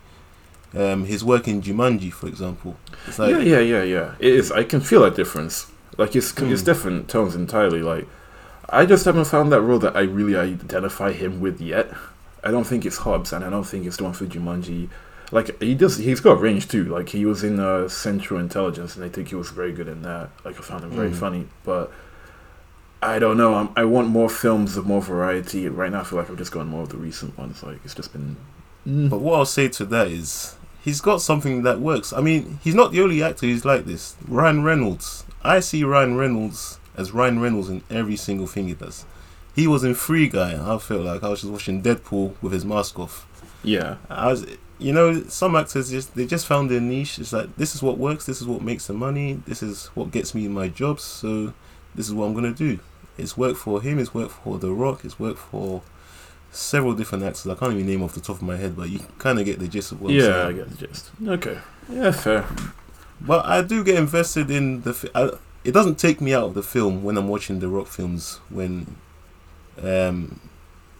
[0.76, 2.76] um, his work in Jumanji, for example.
[3.06, 4.14] It's like yeah, yeah, yeah, yeah.
[4.18, 4.52] It is.
[4.52, 5.66] I can feel that difference.
[5.98, 6.64] Like it's it's Mm.
[6.64, 7.82] different tones entirely.
[7.82, 8.06] Like
[8.68, 11.90] I just haven't found that role that I really identify him with yet.
[12.44, 14.88] I don't think it's Hobbs, and I don't think it's the one for Jumanji.
[15.32, 16.84] Like he does, he's got range too.
[16.84, 20.02] Like he was in uh, Central Intelligence, and I think he was very good in
[20.02, 20.30] that.
[20.44, 21.16] Like I found him very Mm.
[21.16, 21.92] funny, but
[23.02, 23.54] I don't know.
[23.54, 25.68] I'm, I want more films of more variety.
[25.68, 27.62] Right now, I feel like I've just gone more of the recent ones.
[27.62, 28.36] Like it's just been.
[28.86, 29.10] Mm.
[29.10, 32.12] But what I'll say to that is, he's got something that works.
[32.12, 34.16] I mean, he's not the only actor who's like this.
[34.26, 35.24] Ryan Reynolds.
[35.42, 39.04] I see Ryan Reynolds as Ryan Reynolds in every single thing he does.
[39.54, 40.52] He was in Free Guy.
[40.52, 43.26] I felt like I was just watching Deadpool with his mask off.
[43.62, 44.46] Yeah, I was,
[44.78, 47.18] you know, some actors just they just found their niche.
[47.18, 48.26] It's like this is what works.
[48.26, 49.42] This is what makes the money.
[49.46, 51.02] This is what gets me my jobs.
[51.02, 51.52] So
[51.94, 52.78] this is what I'm gonna do.
[53.18, 53.98] It's worked for him.
[53.98, 55.04] It's worked for The Rock.
[55.04, 55.82] It's worked for
[56.50, 57.46] several different actors.
[57.46, 59.58] I can't even name off the top of my head, but you kind of get
[59.58, 60.46] the gist of what I'm yeah, saying.
[60.46, 61.10] I get the gist.
[61.26, 61.58] Okay,
[61.88, 62.44] yeah, fair.
[63.20, 64.94] But I do get invested in the.
[64.94, 65.30] Fi- I,
[65.62, 68.40] it doesn't take me out of the film when I'm watching the Rock films.
[68.48, 68.96] When,
[69.82, 70.40] um,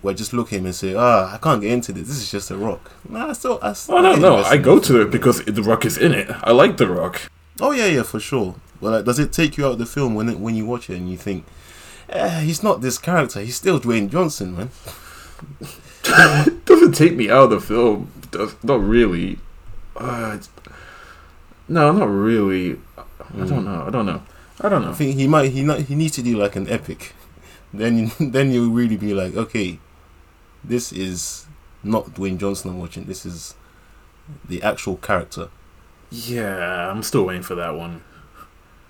[0.03, 2.09] where I just look at him and say, "Ah, I can't get into this.
[2.09, 3.59] This is just a Rock." Nah, I still.
[3.63, 6.31] I still Oh no, no, I go to it because The Rock is in it.
[6.31, 7.31] I like The Rock.
[7.61, 8.55] Oh yeah, yeah, for sure.
[8.81, 10.89] But like, does it take you out of the film when it, when you watch
[10.89, 11.45] it and you think,
[12.09, 13.41] eh, he's not this character.
[13.41, 14.71] He's still Dwayne Johnson, man.
[15.61, 18.11] It doesn't take me out of the film.
[18.31, 19.39] Does not really.
[19.97, 20.49] Uh, it's-
[21.69, 22.79] no, not really.
[22.99, 23.85] I don't know.
[23.87, 24.23] I don't know.
[24.61, 24.91] I don't know.
[24.91, 25.51] I think he might.
[25.53, 27.13] He not, He needs to do like an epic.
[27.73, 29.79] Then you, then you'll really be like, okay,
[30.65, 31.47] this is
[31.85, 33.05] not Dwayne Johnson I'm watching.
[33.05, 33.55] This is
[34.49, 35.49] the actual character.
[36.11, 38.03] Yeah, I'm still waiting for that one.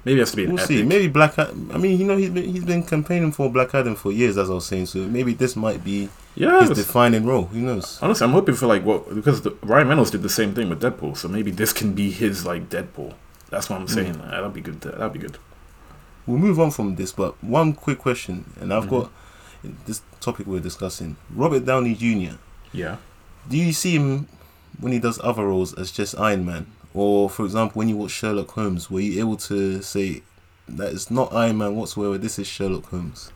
[0.06, 0.68] Maybe it has to be an We'll epic.
[0.78, 0.82] see.
[0.82, 1.38] Maybe Black.
[1.38, 4.48] I mean, you know, he's been he's been campaigning for Black Adam for years, as
[4.48, 4.86] I was saying.
[4.86, 7.44] So maybe this might be yeah, his defining role.
[7.46, 7.98] Who knows?
[8.02, 10.80] honestly, I'm hoping for like what because the, Ryan Reynolds did the same thing with
[10.82, 13.14] Deadpool, so maybe this can be his like Deadpool.
[13.50, 14.14] That's what I'm saying.
[14.14, 14.30] Mm.
[14.30, 14.80] That'd be good.
[14.80, 15.38] That'd be good.
[16.26, 18.90] We'll move on from this, but one quick question, and I've Mhm.
[18.90, 19.10] got
[19.86, 21.16] this topic we're discussing.
[21.34, 22.36] Robert Downey Jr.
[22.72, 22.96] Yeah.
[23.48, 24.28] Do you see him
[24.78, 28.12] when he does other roles as just Iron Man, or for example, when you watch
[28.12, 30.22] Sherlock Holmes, were you able to say
[30.68, 32.16] that it's not Iron Man whatsoever?
[32.18, 33.32] This is Sherlock Holmes.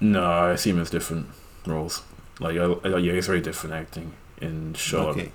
[0.00, 1.28] No, I see him as different
[1.66, 2.02] roles.
[2.40, 5.16] Like, I, I, yeah, he's very different acting in Sherlock.
[5.16, 5.32] Okay.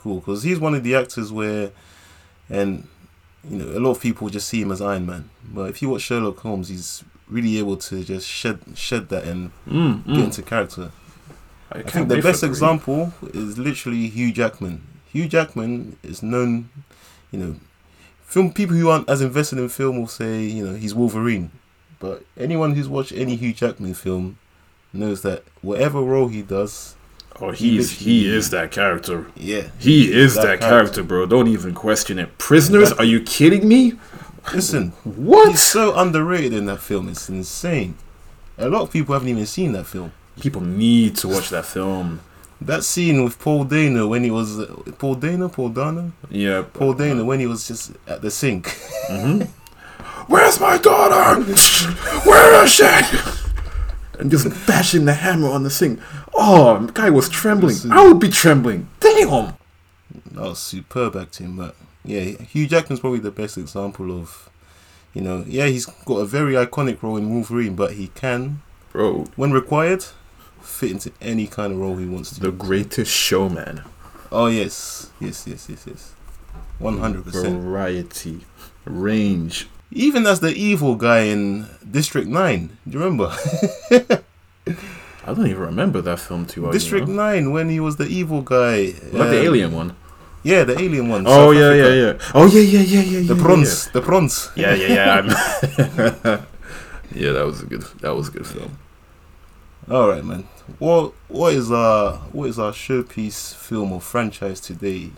[0.00, 1.70] Cool, because he's one of the actors where,
[2.48, 2.86] and
[3.48, 5.30] you know, a lot of people just see him as Iron Man.
[5.44, 9.50] But if you watch Sherlock Holmes, he's really able to just shed shed that and
[9.68, 10.24] Mm, get mm.
[10.24, 10.90] into character.
[11.70, 14.82] I, can't think the best it to re- example is literally Hugh Jackman.
[15.12, 16.70] Hugh Jackman is known,
[17.30, 17.56] you know,
[18.22, 21.50] film people who aren't as invested in film will say, you know, he's Wolverine.
[21.98, 24.38] But anyone who's watched any Hugh Jackman film
[24.98, 26.94] knows that whatever role he does,
[27.40, 29.26] Oh, he he's he is that character.
[29.36, 29.68] yeah.
[29.78, 30.68] He is that that, character.
[30.68, 31.02] character.
[31.04, 31.26] bro.
[31.26, 32.36] Don't even question it.
[32.38, 32.82] Prisoners?
[32.90, 33.06] Exactly.
[33.06, 33.92] Are you kidding me?
[34.52, 35.50] Listen, What?
[35.50, 37.08] he's so underrated in that film.
[37.08, 37.94] It's insane.
[38.56, 40.10] A lot of people haven't even seen that film.
[40.40, 42.20] People need to watch that film.
[42.60, 44.66] That scene with Paul Dano when he was uh,
[44.98, 46.62] Paul Dano, Paul Dano, Yeah.
[46.72, 48.68] Paul Dano when he was just at the sink.
[49.08, 49.42] hmm
[50.26, 51.40] Where's my daughter?
[52.24, 52.84] Where is she?
[54.18, 56.00] And just bashing the hammer on the sink.
[56.34, 57.76] Oh, the guy was trembling.
[57.90, 58.88] I would be trembling.
[59.00, 59.54] Damn.
[60.32, 64.48] That was superb acting, but yeah, Hugh Jackman's probably the best example of,
[65.14, 69.26] you know, yeah, he's got a very iconic role in Wolverine, but he can, Bro,
[69.36, 70.04] when required,
[70.60, 72.40] fit into any kind of role he wants to.
[72.40, 73.82] the greatest showman.
[74.32, 76.12] Oh yes, yes, yes, yes, yes,
[76.78, 77.60] one hundred percent.
[77.62, 78.40] Variety.
[78.84, 79.68] Range.
[79.90, 83.34] Even as the evil guy in District Nine, do you remember
[85.24, 86.72] I don't even remember that film too well.
[86.72, 87.22] District you know?
[87.22, 88.94] Nine when he was the evil guy?
[89.12, 89.96] Like the um, alien one.
[90.42, 91.26] Yeah, the alien one.
[91.26, 91.96] Oh South yeah, Africa.
[91.96, 92.30] yeah, yeah.
[92.34, 93.26] Oh yeah, yeah, yeah, yeah.
[93.26, 94.50] The yeah, prawns, the prawns.
[94.56, 96.44] Yeah, yeah, yeah.
[97.14, 97.82] Yeah, that was a good.
[98.00, 98.78] That was a good film.
[99.90, 100.46] All right, man.
[100.78, 105.10] What what is our what is our showpiece film or franchise today?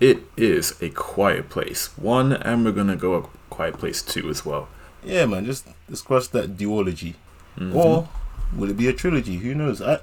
[0.00, 4.44] It is a quiet place one, and we're gonna go a quiet place two as
[4.44, 4.68] well.
[5.04, 5.44] Yeah, man.
[5.44, 7.14] Just discuss that duology,
[7.58, 7.74] Mhm.
[7.74, 8.08] or
[8.56, 9.36] will it be a trilogy?
[9.38, 9.80] Who knows?
[9.82, 10.00] I,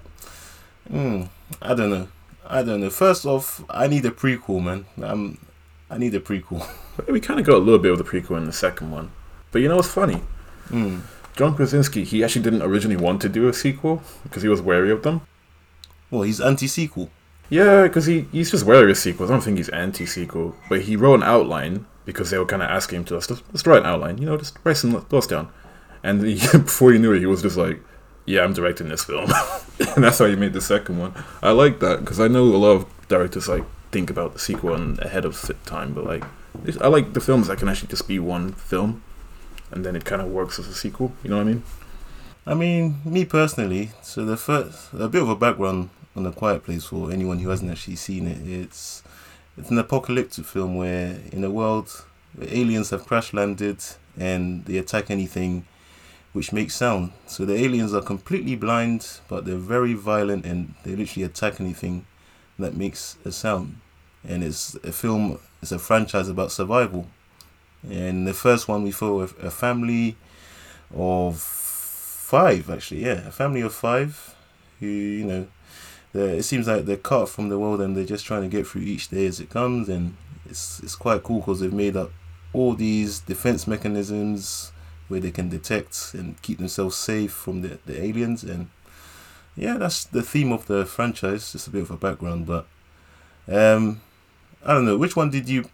[0.92, 1.30] mm,
[1.62, 2.08] I don't know.
[2.48, 2.90] I don't know.
[2.90, 4.86] First off, I need a prequel, man.
[5.02, 5.38] Um,
[5.90, 6.66] I need a prequel.
[7.10, 9.12] we kind of got a little bit of the prequel in the second one,
[9.52, 10.22] but you know what's funny?
[10.70, 11.02] Mm.
[11.36, 14.90] John Krasinski, he actually didn't originally want to do a sequel because he was wary
[14.92, 15.22] of them.
[16.10, 17.10] Well, he's anti-sequel.
[17.50, 19.30] Yeah, because he, he's just wary of sequels.
[19.30, 22.70] I don't think he's anti-sequel, but he wrote an outline because they were kind of
[22.70, 25.50] asking him to let's, let's write an outline, you know, just write some thoughts down.
[26.04, 27.82] And he, before you knew it, he was just like,
[28.26, 29.32] "Yeah, I'm directing this film,"
[29.96, 31.14] and that's how he made the second one.
[31.42, 34.74] I like that because I know a lot of directors like think about the sequel
[34.74, 36.24] and ahead of time, but like,
[36.80, 39.02] I like the films that can actually just be one film,
[39.72, 41.14] and then it kind of works as a sequel.
[41.24, 41.64] You know what I mean?
[42.48, 46.64] I mean, me personally, so the first a bit of a background on the Quiet
[46.64, 48.48] Place for anyone who hasn't actually seen it.
[48.48, 49.04] It's
[49.58, 53.84] it's an apocalyptic film where in a world where aliens have crash landed
[54.18, 55.66] and they attack anything
[56.34, 57.14] which makes sound.
[57.28, 62.06] So the aliens are completely blind, but they're very violent and they literally attack anything
[62.60, 63.78] that makes a sound.
[64.28, 67.08] And it's a film, it's a franchise about survival.
[67.90, 70.18] And the first one we follow a, a family
[70.94, 74.36] of five, actually, yeah, a family of five
[74.80, 75.48] who, you know,
[76.22, 78.82] it seems like they're cut from the world and they're just trying to get through
[78.84, 79.90] each day as it comes.
[79.90, 80.16] And
[80.50, 82.12] it's, it's quite cool because they've made up
[82.54, 84.72] all these defense mechanisms
[85.08, 88.70] where they can detect and keep themselves safe from the, the aliens and
[89.56, 92.66] yeah that's the theme of the franchise just a bit of a background but
[93.48, 94.02] um
[94.66, 95.66] i don't know which one did you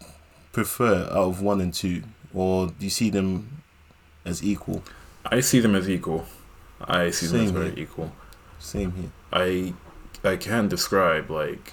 [0.52, 2.02] prefer out of one and two
[2.34, 3.62] or do you see them
[4.24, 4.82] as equal
[5.24, 6.26] i see them as equal
[6.84, 7.84] i see Same them as very here.
[7.84, 8.12] equal
[8.58, 9.72] same here i
[10.24, 11.72] i can't describe like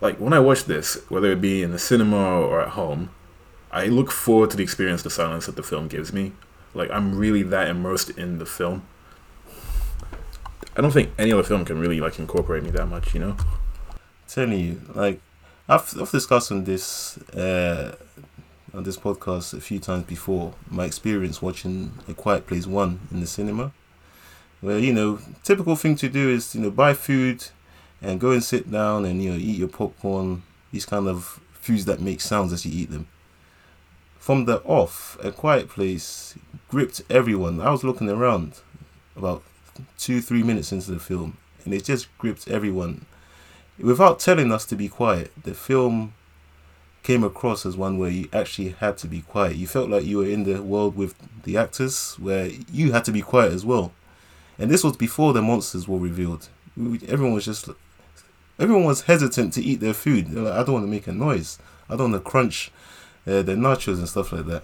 [0.00, 3.10] like when i watch this whether it be in the cinema or at home
[3.70, 6.32] i look forward to the experience the silence that the film gives me
[6.74, 8.82] like I'm really that immersed in the film.
[10.76, 13.36] I don't think any other film can really like incorporate me that much, you know.
[14.28, 15.20] telling you, like
[15.68, 17.96] I've, I've discussed on this uh,
[18.72, 23.20] on this podcast a few times before my experience watching A Quiet Place One in
[23.20, 23.72] the cinema,
[24.60, 27.46] where you know typical thing to do is you know buy food
[28.02, 30.42] and go and sit down and you know eat your popcorn,
[30.72, 33.06] these kind of foods that make sounds as you eat them.
[34.18, 36.34] From the off, A Quiet Place
[36.68, 37.60] gripped everyone.
[37.60, 38.60] I was looking around
[39.16, 39.42] about
[39.98, 43.06] two three minutes into the film, and it just gripped everyone
[43.82, 46.14] without telling us to be quiet, the film
[47.02, 49.56] came across as one where you actually had to be quiet.
[49.56, 53.12] You felt like you were in the world with the actors where you had to
[53.12, 53.92] be quiet as well.
[54.60, 56.48] And this was before the monsters were revealed.
[56.76, 57.68] We- Everyone was just
[58.58, 60.28] everyone was hesitant to eat their food.
[60.28, 61.58] They're like, I don't want to make a noise.
[61.88, 62.70] I don't want to crunch
[63.26, 64.62] uh, the nachos and stuff like that.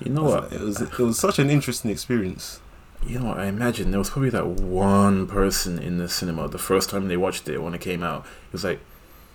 [0.00, 0.52] You know what?
[0.52, 2.60] it was it was such an interesting experience.
[3.06, 3.38] You know what?
[3.38, 7.16] I imagine there was probably that one person in the cinema the first time they
[7.16, 8.24] watched it when it came out.
[8.48, 8.80] It was like,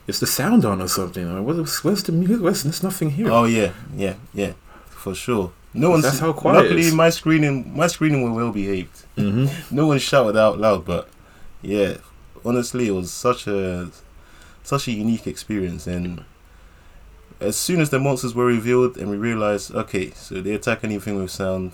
[0.07, 1.25] "Is the sound on or something?
[1.35, 2.41] Like, where's, where's the music?
[2.41, 4.53] Where's, there's nothing here." Oh yeah, yeah, yeah,
[4.88, 5.51] for sure.
[5.77, 9.03] No one's That's how quiet Luckily, my screening my screening were well behaved.
[9.17, 11.09] hmm no one shouted out loud, but
[11.61, 11.97] yeah,
[12.45, 13.89] honestly, it was such a
[14.63, 15.85] such a unique experience.
[15.88, 16.23] And
[17.39, 21.15] as soon as the monsters were revealed, and we realized, okay, so they attack anything
[21.17, 21.73] with sound,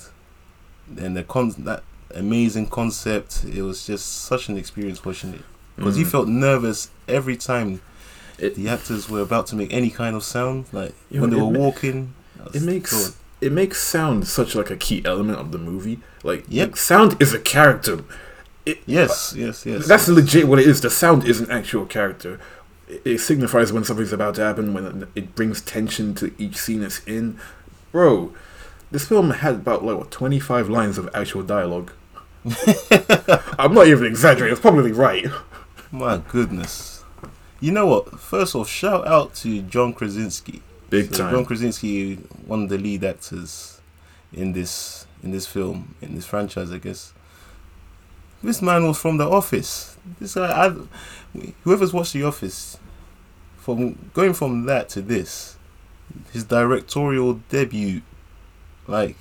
[0.98, 1.84] and the con that
[2.16, 5.42] amazing concept, it was just such an experience watching it
[5.78, 6.10] because you Mhm.
[6.12, 7.82] felt nervous every time
[8.38, 11.52] It- the actors were about to make any kind of sound, like when they were
[11.52, 12.14] ma- walking.
[12.54, 16.00] It makes it makes sound such like a key element of the movie.
[16.24, 16.70] Like, Yep.
[16.70, 18.00] like, sound is a character.
[18.68, 19.88] Uh, yes, yes, yes.
[19.88, 20.82] That's legit what it is.
[20.82, 22.40] The sound is an actual character.
[22.88, 24.74] It, it signifies when something's about to happen.
[24.74, 27.40] When it brings tension to each scene it's in.
[27.92, 28.34] Bro,
[28.92, 31.92] this film had about like what twenty five lines of actual dialogue.
[33.60, 34.52] I'm not even exaggerating.
[34.54, 35.26] It's probably right.
[35.92, 37.04] My goodness.
[37.60, 38.20] You know what?
[38.20, 40.62] First off, shout out to John Krasinski.
[40.92, 41.34] Big So time.
[41.34, 43.82] John Krasinski, one of the lead actors
[44.32, 47.14] in this in this film in this franchise, I guess.
[48.44, 49.98] This man was from The Office.
[50.20, 50.76] This guy, I,
[51.64, 52.78] whoever's watched The Office,
[53.58, 55.58] from going from that to this,
[56.34, 58.02] his directorial debut,
[58.88, 59.16] like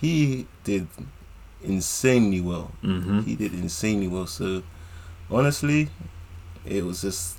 [0.00, 0.88] he did
[1.62, 2.72] insanely well.
[2.82, 3.20] Mm-hmm.
[3.20, 4.26] He did insanely well.
[4.26, 4.64] So
[5.30, 5.88] honestly,
[6.66, 7.38] it was just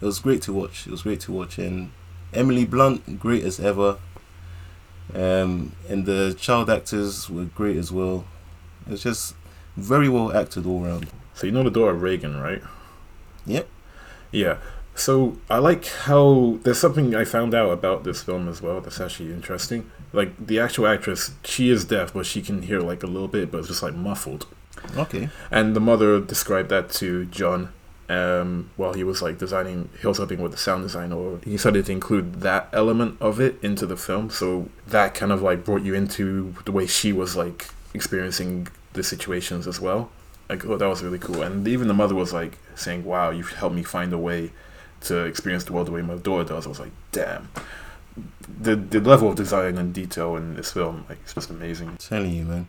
[0.00, 0.86] it was great to watch.
[0.86, 1.92] It was great to watch, and
[2.32, 3.98] Emily Blunt, great as ever.
[5.14, 8.24] Um, and the child actors were great as well.
[8.88, 9.34] It's just
[9.76, 11.08] very well acted all around.
[11.34, 12.62] So you know the daughter Regan, right?
[13.46, 13.68] Yep.
[14.32, 14.58] Yeah.
[14.94, 19.00] So I like how there's something I found out about this film as well that's
[19.00, 19.90] actually interesting.
[20.12, 23.50] Like the actual actress, she is deaf, but she can hear like a little bit,
[23.50, 24.46] but it's just like muffled.
[24.96, 25.28] Okay.
[25.50, 27.72] And the mother described that to John
[28.08, 31.56] um, while he was like designing, he was helping with the sound design, or he
[31.56, 34.30] started to include that element of it into the film.
[34.30, 39.02] So that kind of like brought you into the way she was like experiencing the
[39.02, 40.10] situations as well.
[40.48, 41.42] Like, oh, that was really cool.
[41.42, 44.52] And even the mother was like saying, "Wow, you've helped me find a way
[45.02, 47.48] to experience the world the way my daughter does." I was like, "Damn."
[48.58, 51.88] The, the level of design and detail in this film, like, it's just amazing.
[51.88, 52.68] I'm telling you, man.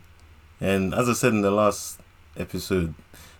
[0.60, 2.00] And as I said in the last
[2.36, 2.94] episode,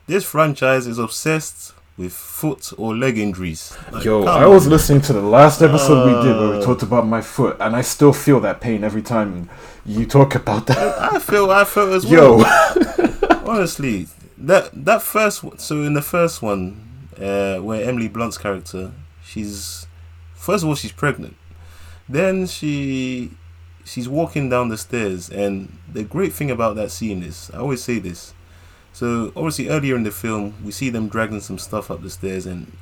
[0.07, 3.77] this franchise is obsessed with foot or leg injuries.
[3.93, 4.73] Like, Yo, I was on.
[4.73, 6.63] listening to the last episode we did where we Uh.
[6.65, 9.51] talked about my foot, and I still feel that pain every time
[9.85, 10.79] you talk about that.
[11.13, 12.39] I feel I feel as well.
[12.39, 12.45] Yo,
[13.47, 14.07] Honestly,
[14.37, 16.81] that that first one- so in the first one,
[17.21, 18.93] uh, where Emily Blunt's character,
[19.25, 19.87] she's
[20.35, 21.35] first of all she's pregnant,
[22.09, 23.33] then she
[23.85, 27.83] she's walking down the stairs, and the great thing about that scene is I always
[27.83, 28.35] say this.
[28.99, 32.47] So obviously earlier in the film, we see them dragging some stuff up the stairs,
[32.47, 32.73] and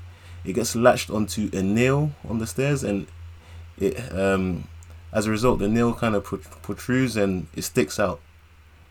[0.47, 3.07] it gets latched onto a nail on the stairs, and
[3.79, 4.67] it um
[5.13, 6.25] as a result the nail kind of
[6.63, 8.21] protrudes and it sticks out,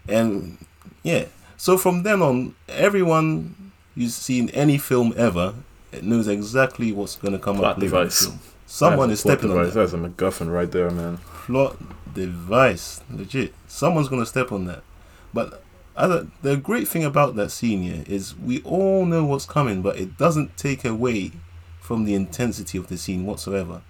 [0.08, 0.60] and
[1.02, 1.26] yeah.
[1.58, 5.56] So from then on, everyone you see in any film ever
[6.04, 8.26] knows exactly what's going to come Plot up later in the device.
[8.26, 8.40] film.
[8.68, 11.18] Someone is stepping on that That's a MacGuffin right there, man.
[11.46, 11.78] plot
[12.14, 13.02] device.
[13.10, 13.52] Legit.
[13.68, 14.84] Someone's gonna step on that.
[15.34, 15.64] But
[15.98, 19.98] other, the great thing about that scene here is we all know what's coming, but
[19.98, 21.32] it doesn't take away
[21.80, 23.82] from the intensity of the scene whatsoever.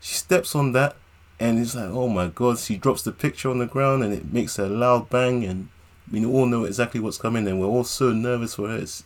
[0.00, 0.96] She steps on that,
[1.40, 2.58] and it's like, oh my god!
[2.58, 5.68] She drops the picture on the ground, and it makes a loud bang, and
[6.10, 8.76] we all know exactly what's coming, and we're all so nervous for her.
[8.76, 9.00] It's,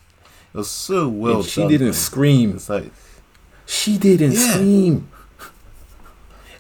[0.55, 1.71] it was so well And she done.
[1.71, 1.95] didn't man.
[1.95, 2.55] scream.
[2.57, 2.93] It's like
[3.67, 4.53] She didn't Yeah.
[4.55, 5.09] scream.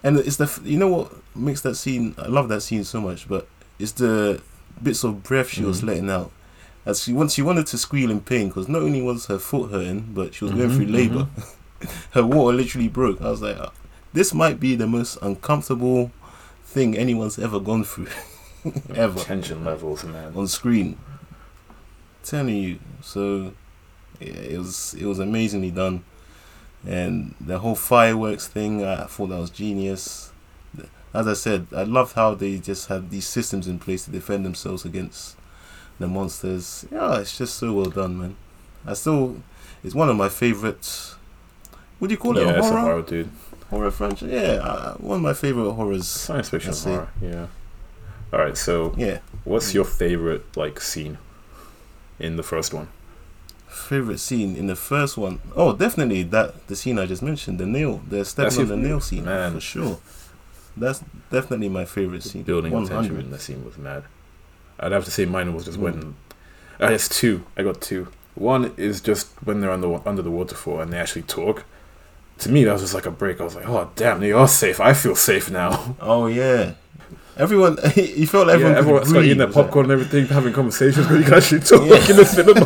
[0.02, 2.14] And it's the you know what makes that scene.
[2.18, 3.46] I love that scene so much, but
[3.78, 4.40] it's the
[4.80, 5.86] bits of breath she was Mhm.
[5.86, 6.30] letting out.
[6.84, 9.70] As she once she wanted to squeal in pain because not only was her foot
[9.70, 11.28] hurting, but she was going Mhm, through labor.
[12.12, 13.20] her water literally broke.
[13.20, 13.70] I was like, uh,
[14.12, 16.10] this might be the most uncomfortable
[16.64, 18.08] thing anyone's ever gone through,
[18.94, 20.32] ever Tension levels, man.
[20.34, 20.96] on screen.
[22.24, 23.52] telling you, so
[24.20, 26.02] yeah, it was it was amazingly done,
[26.86, 30.31] and the whole fireworks thing, I thought that was genius.
[31.14, 34.46] As I said, I loved how they just have these systems in place to defend
[34.46, 35.36] themselves against
[35.98, 36.86] the monsters.
[36.90, 38.36] Yeah, it's just so well done, man.
[38.86, 39.42] I still,
[39.84, 41.14] it's one of my favorite.
[41.98, 42.46] What do you call it?
[42.46, 43.30] a it's a horror horror, dude.
[43.70, 44.30] horror franchise?
[44.30, 46.08] Yeah, uh, one of my favorite horrors.
[46.08, 47.08] Science fiction horror.
[47.20, 47.46] Yeah.
[48.32, 48.56] All right.
[48.56, 51.18] So, Yeah, what's your favorite like scene
[52.18, 52.88] in the first one?
[53.68, 55.40] favorite scene in the first one.
[55.56, 58.76] Oh, definitely that the scene I just mentioned, the nail, the stepping That's on the
[58.76, 59.54] nail scene, Man.
[59.54, 59.98] for sure.
[60.76, 62.42] That's definitely my favorite scene.
[62.44, 62.94] Building of 100.
[63.08, 64.04] tension in the scene was mad.
[64.80, 65.82] I'd have to say mine was just Mm.
[65.82, 66.14] when.
[66.80, 67.44] I guess two.
[67.56, 68.08] I got two.
[68.34, 71.64] One is just when they're under under the waterfall and they actually talk.
[72.38, 73.40] To me, that was just like a break.
[73.40, 74.80] I was like, "Oh damn, they are safe.
[74.80, 76.72] I feel safe now." Oh yeah,
[77.36, 77.76] everyone.
[77.94, 78.72] you felt like everyone.
[78.72, 81.60] yeah, everyone could started eating their popcorn and everything, having conversations where you can actually
[81.60, 82.10] talk Yeah.
[82.10, 82.64] in the cinema.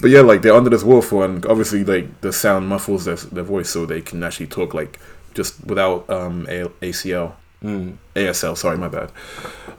[0.00, 3.44] but yeah, like they're under this waterfall, and obviously, like the sound muffles their, their
[3.44, 4.98] voice, so they can actually talk like
[5.34, 7.96] just without um A- ACL, Mm.
[8.16, 8.56] ASL.
[8.56, 9.10] Sorry, my bad.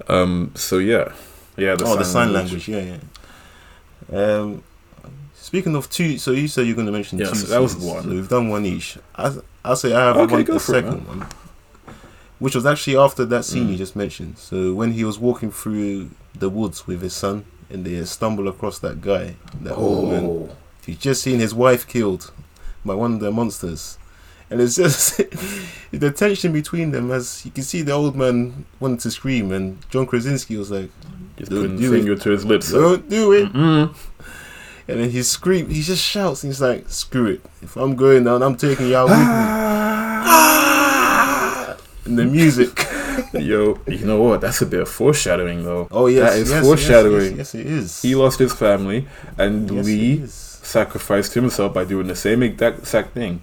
[0.07, 0.51] Um.
[0.55, 1.11] So yeah,
[1.57, 1.75] yeah.
[1.81, 2.67] oh, the sign language.
[2.67, 2.97] Yeah,
[4.11, 4.17] yeah.
[4.19, 4.63] Um,
[5.33, 7.35] speaking of two, so you said you're going to mention Yeah, two.
[7.35, 8.03] so that was one.
[8.03, 8.97] So we've done one each.
[9.15, 11.25] I, I'll say I have Okay, one, go the for it, second one,
[12.39, 13.71] which was actually after that scene Mm.
[13.71, 14.37] you just mentioned.
[14.37, 18.79] So when he was walking through the woods with his son, and they stumble across
[18.79, 20.25] that guy, that old man.
[20.25, 20.49] Oh,
[20.85, 22.31] He's just seen his wife killed
[22.85, 23.97] by one of the monsters.
[24.53, 25.17] And it's just
[25.91, 29.77] the tension between them as you can see the old man wanted to scream and
[29.89, 30.89] John Krasinski was like,
[31.37, 32.71] just Don't putting do finger to his lips.
[32.71, 33.95] Don't do it Mm.
[34.87, 35.75] and then he screams.
[35.75, 37.41] he just shouts and he's like, Screw it.
[37.63, 39.25] If I'm going down, I'm taking y'all with me.
[42.05, 42.85] And the music.
[43.33, 44.41] Yo, you know what?
[44.41, 45.87] That's a bit of foreshadowing, though.
[45.91, 47.37] Oh yes, That is yes, foreshadowing.
[47.37, 48.01] Yes, yes, yes, it is.
[48.01, 49.07] He lost his family,
[49.37, 53.41] and Lee sacrificed himself by doing the same exact, exact thing.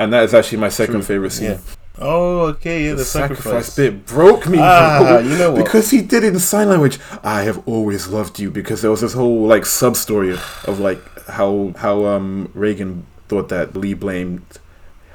[0.00, 1.02] And that is actually my second True.
[1.02, 1.50] favorite scene.
[1.52, 1.58] Yeah.
[2.02, 3.44] Oh, okay, yeah, the, the sacrifice.
[3.44, 5.18] sacrifice bit broke me, Ah, bro.
[5.18, 5.62] you know what?
[5.64, 6.98] Because he did it in sign language.
[7.22, 11.00] I have always loved you because there was this whole like sub story of like
[11.26, 14.42] how how um Regan thought that Lee blamed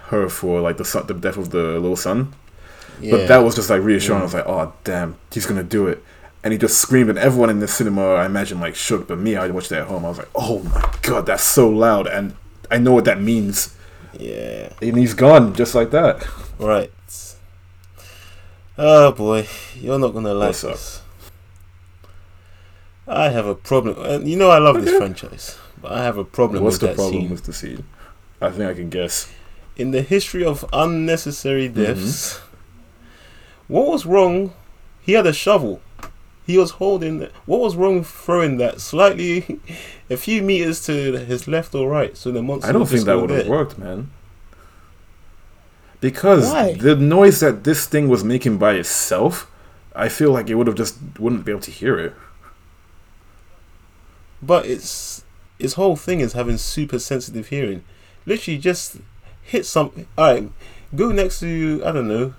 [0.10, 2.34] her for like the son, the death of the little son.
[3.02, 3.12] yeah.
[3.12, 4.20] But that was just like reassuring.
[4.20, 4.22] Yeah.
[4.22, 6.04] I was like, oh damn, he's gonna do it.
[6.44, 9.08] And he just screamed, and everyone in the cinema, I imagine, like shook.
[9.08, 10.06] But me, I watched it at home.
[10.06, 12.36] I was like, oh my god, that's so loud, and
[12.70, 13.75] I know what that means.
[14.20, 14.70] Yeah.
[14.82, 16.26] And he's gone just like that.
[16.60, 16.92] Right.
[18.78, 19.48] Oh boy,
[19.80, 20.72] you're not gonna like What's up?
[20.74, 21.02] this.
[23.08, 26.24] I have a problem, and you know I love this franchise, but I have a
[26.26, 27.30] problem What's with the problem scene.
[27.30, 27.84] with the scene?
[28.42, 29.32] I think I can guess.
[29.78, 31.84] In the history of unnecessary Mm-hmm.
[31.84, 32.40] deaths,
[33.68, 34.54] what was wrong?
[35.02, 35.82] He had a shovel.
[36.46, 37.20] He was holding.
[37.20, 39.60] The, what was wrong with throwing that slightly,
[40.10, 42.16] a few meters to his left or right?
[42.16, 42.70] So the monster.
[42.70, 44.12] I don't think that would have worked, man.
[46.02, 46.74] Because Why?
[46.74, 49.50] the noise that this thing was making by itself,
[49.96, 52.14] I feel like it would have just wouldn't be able to hear it.
[54.42, 55.24] But it's
[55.58, 57.84] his whole thing is having super sensitive hearing.
[58.26, 58.98] Literally, just
[59.42, 60.06] hit something.
[60.18, 60.52] All right,
[60.96, 62.36] go next to I don't know.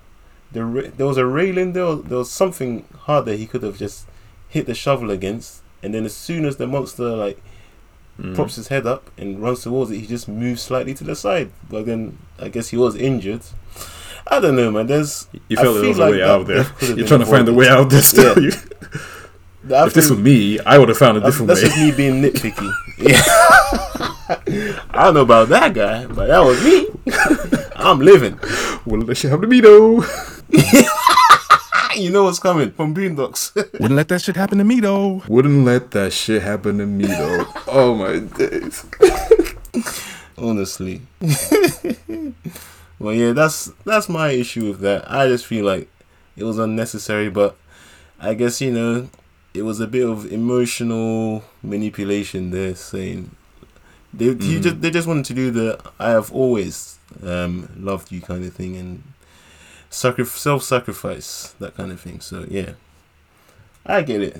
[0.56, 1.86] The there was a railing there.
[1.86, 4.06] Was, there was something hard that he could have just
[4.48, 7.40] hit the shovel against, and then as soon as the monster like
[8.18, 8.34] Mm.
[8.34, 11.50] props his head up and runs towards it, he just moves slightly to the side.
[11.68, 13.42] But then I guess he was injured.
[14.26, 14.86] I don't know, man.
[14.86, 16.56] There's You felt there was like a way out there.
[16.62, 18.42] death could have You're trying to find a way out there still.
[18.42, 18.56] Yeah.
[19.68, 21.68] If this were me, I would have found a That's, different that's way.
[21.68, 22.70] just me being nitpicky.
[22.98, 23.22] Yeah.
[24.90, 26.88] I don't know about that guy, but that was me.
[27.76, 28.38] I'm living.
[28.84, 30.04] Well, let you have the me though.
[31.96, 33.54] You know what's coming from Boondocks.
[33.80, 35.22] Wouldn't let that shit happen to me though.
[35.28, 37.46] Wouldn't let that shit happen to me though.
[37.68, 38.84] oh my days.
[40.36, 41.00] Honestly.
[42.98, 45.10] well, yeah, that's that's my issue with that.
[45.10, 45.88] I just feel like
[46.36, 47.56] it was unnecessary, but
[48.20, 49.08] I guess you know
[49.56, 53.30] it was a bit of emotional manipulation there, saying
[54.12, 54.62] they he Mhm.
[54.62, 58.52] just they just wanted to do the "I have always um, loved you" kind of
[58.52, 59.02] thing and
[59.90, 62.20] sacri- self-sacrifice that kind of thing.
[62.20, 62.72] So yeah,
[63.84, 64.36] I get it,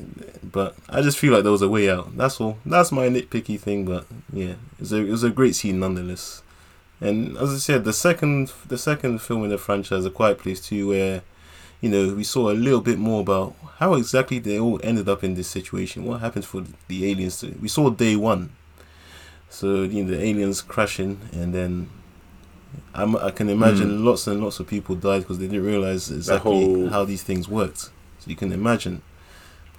[0.52, 2.16] but I just feel like there was a way out.
[2.16, 2.58] That's all.
[2.66, 6.42] That's my nitpicky thing, but yeah, it was a it was a great scene nonetheless.
[7.00, 10.60] And as I said, the second the second film in the franchise, A Quiet Place
[10.60, 11.22] Two, where
[11.80, 15.22] you know we saw a little bit more about how exactly they all ended up
[15.22, 16.04] in this situation.
[16.04, 17.40] What happened for the aliens?
[17.40, 18.50] To, we saw day one,
[19.50, 21.88] so you know the aliens crashing, and then
[22.94, 26.50] I'm, I can imagine lots and lots of people died because they didn't realize exactly
[26.64, 27.90] whole- how these things worked.
[28.18, 29.02] So you can imagine.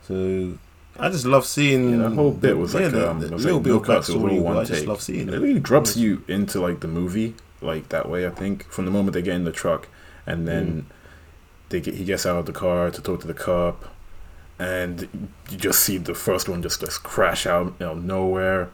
[0.07, 0.57] So
[0.99, 3.55] I just love seeing Yeah, that whole bit was yeah, like the- um, the little
[3.55, 4.41] like bit no of cuts, it was all backstory.
[4.41, 4.87] one I just take.
[4.89, 5.39] love seeing It it.
[5.39, 8.25] really drops you into like the movie like that way.
[8.25, 9.87] I think from the moment they get in the truck
[10.25, 10.96] and then Mm.
[11.70, 13.86] They get he gets out of the car to talk to the cop,
[14.59, 15.07] and
[15.49, 18.70] you just see the first one just just crash out out of nowhere,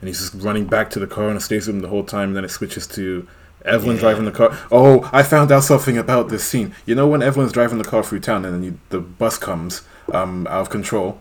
[0.00, 2.04] and he's just running back to the car and it stays with him the whole
[2.04, 2.28] time.
[2.30, 3.26] And then it switches to
[3.64, 4.00] Evelyn Yeah.
[4.02, 4.56] driving the car.
[4.72, 6.74] Oh, I found out something about this scene.
[6.86, 9.82] You know when Evelyn's driving the car through town and then you, the bus comes
[10.12, 11.20] um, out of control.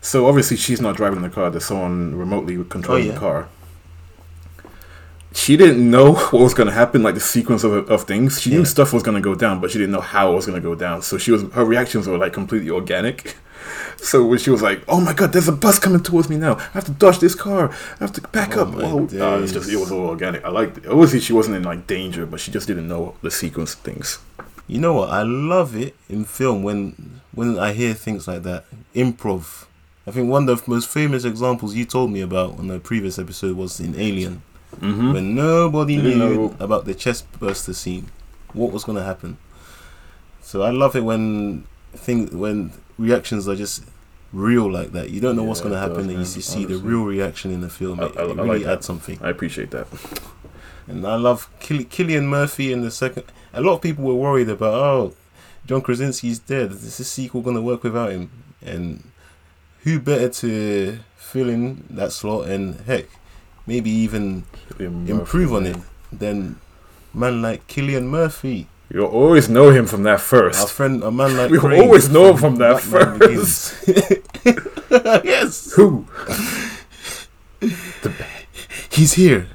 [0.00, 1.50] So obviously she's not driving the car.
[1.50, 3.12] There's someone remotely controlling Oh, yeah.
[3.14, 3.48] the car.
[5.34, 8.40] She didn't know what was going to happen, like the sequence of, of things.
[8.40, 8.58] She Yeah.
[8.58, 10.60] knew stuff was going to go down, but she didn't know how it was going
[10.60, 11.02] to go down.
[11.02, 13.36] So she was her reactions were like completely organic.
[13.96, 16.56] So when she was like, "Oh my god, there's a bus coming towards me now!
[16.56, 17.70] I have to dodge this car!
[17.70, 18.98] I have to back Oh up!" Oh.
[19.04, 20.44] Uh, it's just it was all organic.
[20.44, 20.86] I liked it.
[20.86, 24.18] Obviously, she wasn't in like danger, but she just didn't know the sequence of things.
[24.66, 25.08] You know what?
[25.08, 28.64] I love it in film when when I hear things like that.
[28.94, 29.64] Improv.
[30.06, 33.18] I think one of the most famous examples you told me about on the previous
[33.18, 34.42] episode was in Alien,
[34.80, 35.12] Mm-hmm.
[35.12, 36.56] when nobody knew know.
[36.60, 38.10] about the chest burster scene,
[38.52, 39.38] what was going to happen.
[40.42, 43.84] So I love it when things when reactions are just
[44.32, 45.10] real like that.
[45.10, 47.60] You don't know what's going to happen, and you see see the real reaction in
[47.60, 48.00] the film.
[48.00, 48.72] I- It, I- it I really like that.
[48.78, 49.18] adds something.
[49.22, 49.86] I appreciate that.
[50.86, 53.24] And I love Kill- Cillian Murphy in the second.
[53.54, 55.14] A lot of people were worried about, oh,
[55.66, 56.72] John Krasinski's dead.
[56.72, 58.30] Is this sequel going to work without him?
[58.60, 59.02] And
[59.84, 63.06] who better to fill in that slot and heck,
[63.66, 64.44] maybe even
[64.78, 65.76] improve on it
[66.12, 66.60] than
[67.12, 70.70] man like Cillian Murphy, You'll always know him from that our first.
[70.72, 73.74] friend, a man like We always know him from that Batman first.
[75.24, 76.06] Yes, Who?
[77.60, 78.12] The
[78.90, 79.48] He's here.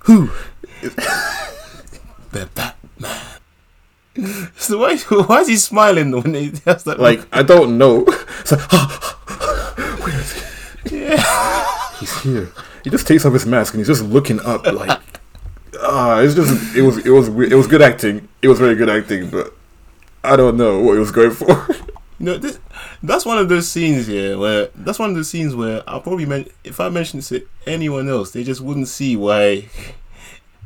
[0.00, 0.30] Who?
[0.82, 3.20] the Batman.
[4.56, 7.00] So why, why is he smiling when he has that?
[7.00, 8.04] Like I don't know.
[8.40, 8.70] It's like,
[10.92, 11.96] yeah.
[11.98, 12.50] he's here.
[12.84, 15.00] He just takes off his mask and he's just looking up like.
[15.86, 18.28] Ah, it's just it was it was it was good acting.
[18.40, 19.52] It was very good acting, but
[20.22, 21.68] I don't know what he was going for.
[22.20, 22.60] You know, this,
[23.02, 26.26] that's one of those scenes here where that's one of those scenes where I'll probably
[26.26, 29.68] men- if I mention it to anyone else, they just wouldn't see why.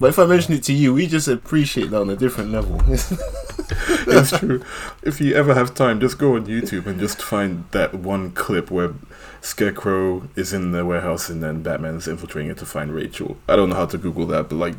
[0.01, 2.81] But if I mention it to you, we just appreciate that on a different level.
[2.89, 4.65] it's true.
[5.03, 8.71] If you ever have time, just go on YouTube and just find that one clip
[8.71, 8.95] where
[9.41, 13.37] Scarecrow is in the warehouse and then Batman's infiltrating it to find Rachel.
[13.49, 14.75] I don't know how to Google that, but like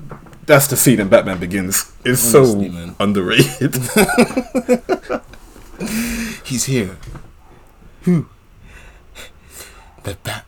[0.46, 1.92] that's the scene in Batman Begins.
[2.06, 2.96] It's Honestly, so man.
[3.00, 3.76] underrated.
[6.46, 6.98] He's here.
[8.04, 8.28] Who?
[10.04, 10.46] The Bat.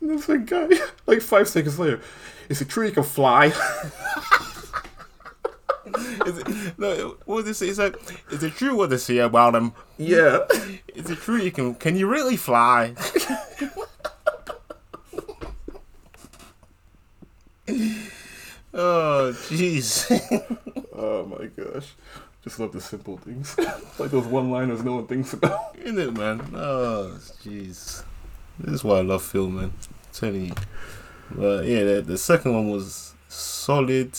[0.02, 0.68] there's a guy,
[1.06, 2.00] like five seconds later,
[2.48, 3.52] is it true you can fly?
[6.26, 7.68] Is it, no, what they say?
[7.68, 7.96] It's like,
[8.30, 9.72] is it true what they say about him?
[9.98, 10.40] Yeah.
[10.94, 11.74] Is it true you can?
[11.76, 12.94] Can you really fly?
[18.74, 20.10] oh, jeez.
[20.92, 21.94] Oh my gosh.
[22.42, 23.56] Just love the simple things.
[23.98, 25.76] like those one liners no one thinks about.
[25.78, 26.40] Isn't it, man?
[26.54, 28.02] Oh, jeez.
[28.58, 29.64] This is why I love film, man.
[29.64, 30.54] I'm telling you.
[31.30, 34.12] But yeah, the, the second one was solid.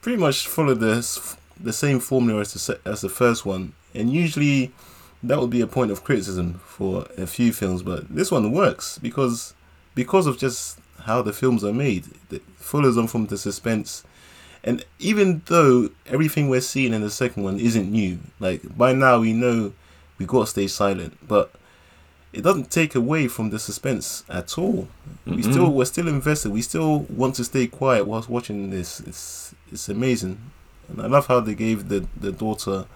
[0.00, 4.72] Pretty much followed the the same formula as the as the first one, and usually
[5.22, 7.82] that would be a point of criticism for a few films.
[7.82, 9.54] But this one works because
[9.94, 12.06] because of just how the films are made.
[12.30, 14.04] It follows on from the suspense.
[14.64, 19.20] And even though everything we're seeing in the second one isn't new, like by now
[19.20, 19.72] we know
[20.18, 21.52] we got to stay silent, but
[22.32, 24.88] it doesn't take away from the suspense at all.
[25.26, 25.52] We Mm-mm.
[25.52, 26.52] still we're still invested.
[26.52, 29.00] We still want to stay quiet whilst watching this.
[29.00, 30.38] It's it's amazing,
[30.88, 32.86] and I love how they gave the the daughter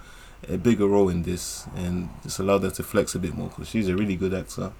[0.49, 3.69] a bigger role in this and just allowed her to flex a bit more because
[3.69, 4.73] she's a really good actor.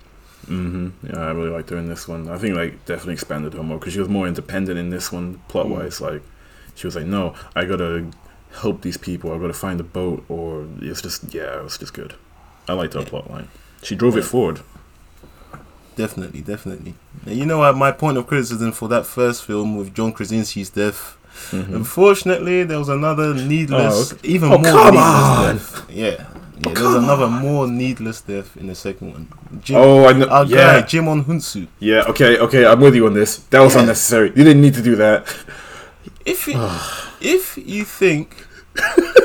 [0.47, 2.29] hmm Yeah, I really liked her in this one.
[2.29, 5.41] I think like definitely expanded her more because she was more independent in this one
[5.49, 6.01] plot wise.
[6.01, 6.23] Like
[6.75, 8.07] she was like, no, I gotta
[8.63, 9.33] help these people.
[9.33, 12.15] I gotta find a boat, or it's just yeah, it was just good.
[12.69, 13.07] I liked her Yeah.
[13.07, 13.49] plot line.
[13.83, 14.61] She drove it forward.
[15.97, 16.95] Definitely, definitely.
[17.27, 17.77] And you know what?
[17.77, 21.17] My point of criticism for that first film with John Krasinski's death.
[21.51, 21.75] Mhm.
[21.75, 25.57] Unfortunately, there was another needless, Oh, even Oh, more come needless on!
[25.57, 25.85] death.
[25.91, 26.25] Yeah, yeah.
[26.75, 29.29] there was another more needless death in the second one.
[29.63, 30.27] Jim, Oh, I know.
[30.27, 31.67] our yeah, guy Djimon Hounsou.
[31.79, 32.05] yeah.
[32.09, 32.67] Okay, okay.
[32.67, 33.37] I'm with you on this.
[33.51, 33.81] That was Yeah.
[33.81, 34.29] unnecessary.
[34.35, 35.27] You didn't need to do that.
[36.25, 36.61] If you,
[37.21, 38.47] if you think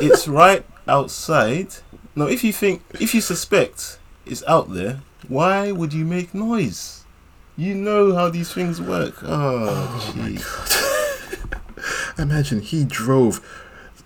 [0.01, 1.67] it's right outside,
[2.15, 7.03] no, if you think if you suspect it's out there, why would you make noise?
[7.57, 9.15] You know how these things work.
[9.23, 10.43] Oh, oh jeez.
[12.19, 13.39] Imagine he drove.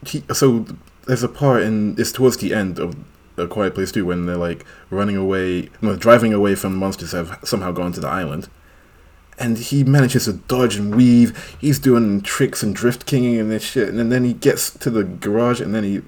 [0.05, 0.65] He so
[1.07, 2.95] there's a part in it's towards the end of
[3.37, 7.25] a Quiet Place too when they're like running away, no, driving away from monsters that
[7.25, 8.49] have somehow gone to the island,
[9.39, 11.57] and he manages to dodge and weave.
[11.59, 15.03] He's doing tricks and drift kinging and this shit, and then he gets to the
[15.03, 16.01] garage and then he.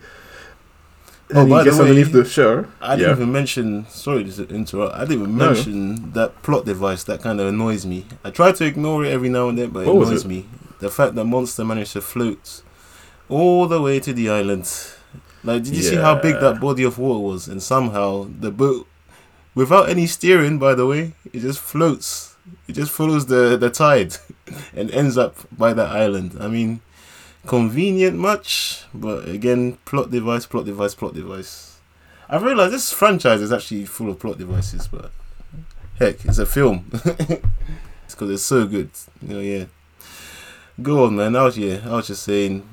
[1.34, 2.67] Oh, by the way, underneath the shower.
[2.82, 3.86] I didn't even mention.
[3.89, 4.95] Sorry to interrupt.
[4.95, 5.45] I didn't even No.
[5.51, 8.05] mention that plot device that kind of annoys me.
[8.23, 10.27] I try to ignore it every now and then, but it What was annoys it?
[10.27, 10.45] me.
[10.79, 12.61] The fact that Monster managed to float
[13.29, 14.69] all the way to the island.
[15.43, 17.47] Like, did you see how big that body of water was?
[17.47, 18.88] And somehow the boat,
[19.55, 22.36] without any steering, by the way, it just floats.
[22.67, 24.15] It just follows the the tide,
[24.75, 26.38] and ends up by that island.
[26.39, 26.82] I mean,
[27.45, 31.79] convenient much, but again, plot device, plot device, plot device.
[32.29, 35.11] I've realized this franchise is actually full of plot devices, but
[35.99, 36.85] heck, it's a film.
[36.93, 38.89] it's because it's so good.
[39.21, 39.65] You know, yeah.
[40.81, 41.35] Go on, man.
[41.35, 42.67] I was yeah, I was just saying,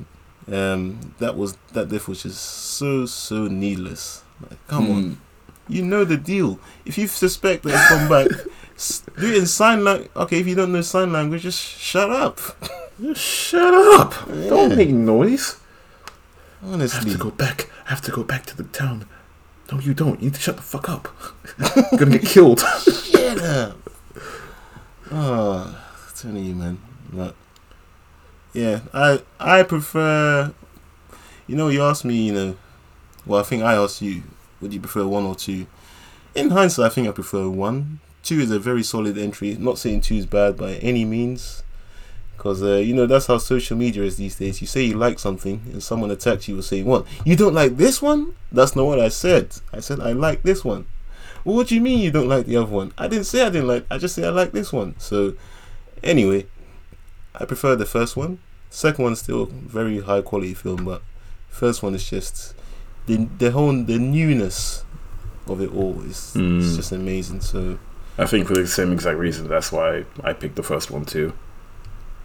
[0.50, 4.22] um, that was that death was just so so needless.
[4.40, 5.16] Like, come on, Mm.
[5.68, 6.60] you know the deal.
[6.86, 8.28] If you suspect that it's come back,
[9.20, 10.10] do it in sign language.
[10.14, 12.38] Okay, if you don't know sign language, just shut up.
[13.00, 14.14] Just shut up!
[14.28, 14.48] Yeah.
[14.48, 15.56] Don't make noise.
[16.62, 17.70] I have Honestly, to go back.
[17.86, 19.06] I have to go back to the town.
[19.70, 20.18] No, you don't.
[20.20, 21.08] You need to shut the fuck up.
[21.58, 22.60] You're gonna get killed.
[22.60, 23.76] shut up.
[25.10, 26.78] Oh, I'm telling you, man.
[27.12, 27.34] But
[28.52, 30.52] yeah, I I prefer.
[31.46, 32.26] You know, you asked me.
[32.26, 32.56] You know,
[33.24, 34.22] well, I think I asked you.
[34.60, 35.66] Would you prefer one or two?
[36.34, 38.00] In hindsight, I think I prefer one.
[38.22, 39.54] Two is a very solid entry.
[39.54, 41.62] Not saying two is bad by any means.
[42.38, 44.60] Because, uh, you know, that's how social media is these days.
[44.60, 47.04] You say you like something, and someone attacks you with saying, What?
[47.24, 48.34] You don't like this one?
[48.52, 49.54] That's not what I said.
[49.72, 50.86] I said, I like this one.
[51.44, 52.92] Well, what do you mean you don't like the other one?
[52.96, 53.84] I didn't say I didn't like.
[53.90, 54.94] I just said I like this one.
[54.98, 55.34] So,
[56.02, 56.46] anyway,
[57.34, 58.38] I prefer the first one.
[58.70, 61.02] Second one's still very high quality film, but
[61.48, 62.54] first one is just
[63.06, 64.84] the the whole the newness
[65.48, 66.60] of it all is Mm.
[66.60, 67.40] it's just amazing.
[67.40, 67.78] So
[68.18, 71.32] I think for the same exact reason, that's why I picked the first one too.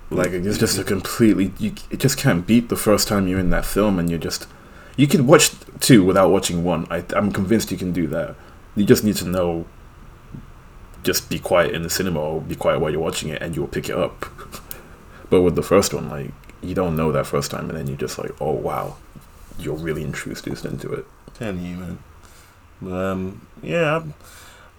[0.10, 3.50] Like it's just a completely you it just can't beat the first time you're in
[3.50, 4.48] that film, and you're just
[4.96, 6.88] you can watch two without watching one.
[6.90, 8.36] I, I'm convinced you can do that.
[8.76, 9.66] You just need to know.
[11.04, 13.68] Just be quiet in the cinema, or be quiet while you're watching it, and you'll
[13.68, 14.26] pick it up.
[15.30, 16.32] but with the first one, like
[16.62, 18.96] you don't know that first time, and then you're just like, oh wow,
[19.58, 21.06] you're really introduced into it.
[21.34, 22.00] telling you, man.
[22.82, 24.04] But, um, yeah,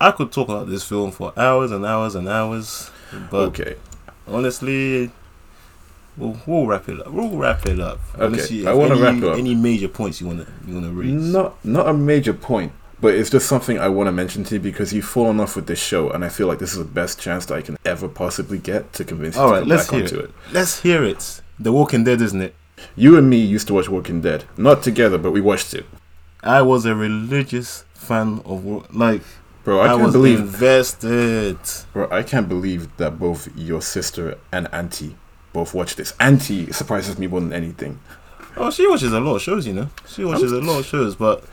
[0.00, 2.90] I, I could talk about this film for hours and hours and hours,
[3.30, 3.76] but okay,
[4.28, 5.10] honestly,
[6.16, 7.10] we'll, we'll wrap it up.
[7.10, 8.00] We'll wrap it up.
[8.14, 9.38] Okay, Honestly, I wanna any- wrap it up.
[9.38, 11.10] Any major points you wanna you wanna raise?
[11.12, 14.60] Not not a major point, but it's just something I want to mention to you
[14.60, 17.20] because you've fallen off with this show, and I feel like this is the best
[17.20, 19.84] chance that I can ever possibly get to convince you All to right, come let's
[19.86, 20.24] back hear onto it.
[20.24, 20.30] it.
[20.52, 21.40] Let's hear it.
[21.58, 22.54] The Walking Dead, isn't it?
[22.96, 25.86] You and me used to watch Walking Dead, not together, but we watched it.
[26.42, 29.22] I was a religious fan of wa- like
[29.64, 31.58] Bro, I, I, can't believe, invested.
[31.94, 35.16] bro, I can't believe that both your sister and auntie
[35.54, 36.12] both watched this.
[36.20, 37.98] Auntie surprises me more than anything.
[38.56, 39.88] Oh, she watches a lot of shows, you know.
[40.06, 41.44] She watches a lot of shows, but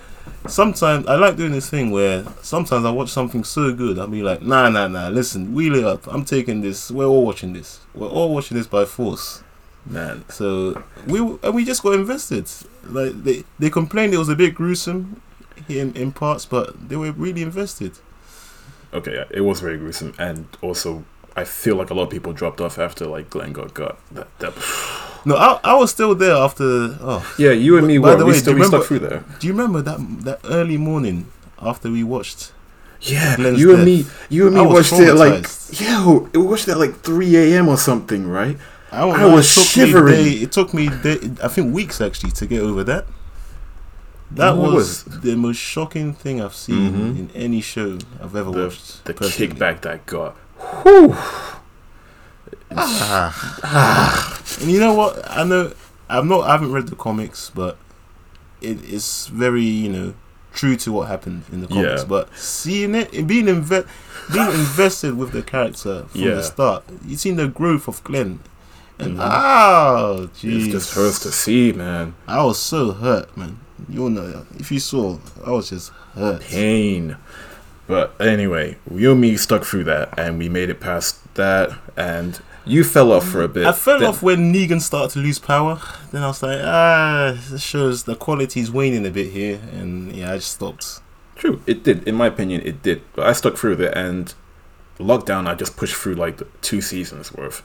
[0.48, 4.24] sometimes I like doing this thing where sometimes I watch something so good, I'll be
[4.24, 5.08] like, nah, nah, nah.
[5.08, 6.06] Listen, wheel it up.
[6.08, 6.92] I'm taking this.
[6.92, 7.80] We're all watching this.
[7.96, 9.42] We're all watching this by force.
[9.86, 12.48] Man, So we and we just got invested.
[12.84, 15.22] Like they they complained it was a bit gruesome
[15.70, 17.94] in in parts, but they were really invested.
[18.94, 21.04] okay, yeah, it was very gruesome, and also
[21.36, 23.98] I feel like a lot of people dropped off after like Glenn got got.
[24.12, 24.54] That, that,
[25.26, 26.64] No, I I was still there after.
[27.00, 28.16] Oh, yeah, you and me By were.
[28.18, 29.40] the we way, still do we you stuck remember- through there.
[29.40, 31.28] do you remember that that early morning
[31.60, 32.52] after we watched?
[33.02, 33.86] Yeah, Glenn's you and death.
[33.86, 35.46] me, you and me watched it like
[35.80, 37.68] yeah, we watched it at like three a.m.
[37.70, 38.58] or something, right?
[38.92, 40.16] I, I was it shivering.
[40.26, 43.06] Day, it took me, day, I think, weeks actually to get over that.
[44.36, 47.20] That What was, was- the most shocking thing I've seen Mhm.
[47.20, 49.04] in any show I've ever The- watched.
[49.06, 49.54] The personally.
[49.54, 50.36] kickback that got.
[50.84, 51.16] Whew.
[54.62, 55.20] And you know what?
[55.30, 55.74] I know
[56.10, 56.42] I'm not.
[56.48, 57.78] I haven't read the comics, but
[58.62, 60.14] it is very you know
[60.54, 62.02] true to what happened in the comics.
[62.02, 62.08] Yeah.
[62.08, 63.88] But seeing it, and being inve-
[64.32, 66.36] being invested with the character from Yeah.
[66.36, 68.40] the start, you've seen the growth of Glenn.
[69.00, 69.22] And Mhm.
[69.32, 72.14] oh, It's just hurts to see, man.
[72.28, 73.58] I was so hurt, man.
[73.90, 76.42] You know, if you saw, I was just hurt.
[76.42, 77.18] Pain.
[77.88, 82.40] But anyway, you and me stuck through that, and we made it past that, and
[82.66, 83.66] you fell off for a bit.
[83.66, 85.82] I fell Then- off when Negan started to lose power.
[86.12, 90.32] Then I was like, ah, this shows the quality's waning a bit here, and yeah,
[90.34, 91.02] I just stopped.
[91.36, 92.08] True, it did.
[92.08, 93.02] In my opinion, it did.
[93.14, 94.34] But I stuck through it, and
[95.00, 97.64] lockdown, I just pushed through like two seasons worth.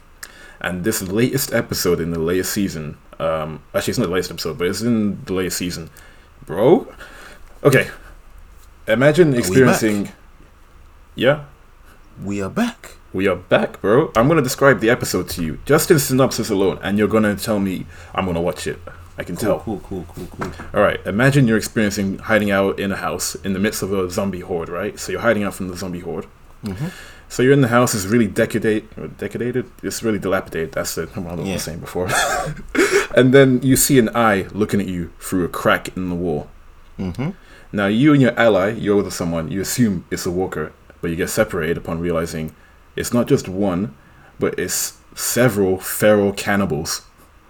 [0.61, 4.59] And this latest episode in the latest season, um, actually, it's not the latest episode,
[4.59, 5.91] but it's in the latest season,
[6.45, 6.87] bro.
[7.64, 7.89] Okay,
[8.87, 10.11] imagine we experiencing.
[11.14, 11.45] Yeah,
[12.23, 12.97] We are back.
[13.12, 14.12] we are back, bro.
[14.17, 17.59] I'm gonna describe the episode to you, just in synopsis alone, and you're gonna tell
[17.59, 18.79] me I'm gonna watch it.
[19.19, 19.61] I can Cool, tell.
[19.61, 20.51] cool, cool, cool, cool.
[20.75, 24.11] All right, imagine you're experiencing hiding out in a house in the midst of a
[24.11, 24.99] zombie horde, right?
[25.01, 26.27] So you're hiding out from the zombie horde.
[26.62, 26.89] hmm
[27.29, 27.95] So you're in the house.
[27.95, 28.85] It's really decadate,
[29.18, 29.66] decadated.
[29.83, 30.72] It's really dilapidated.
[30.72, 31.55] That's the what I Yeah.
[31.55, 32.09] was saying before.
[33.16, 36.49] and then you see an eye looking at you through a crack in the wall.
[36.97, 37.31] hmm
[37.72, 39.51] Now you and your ally, you're with someone.
[39.51, 42.55] You assume it's a walker, but you get separated upon realizing
[42.95, 43.95] it's not just one,
[44.39, 47.03] but it's several feral cannibals.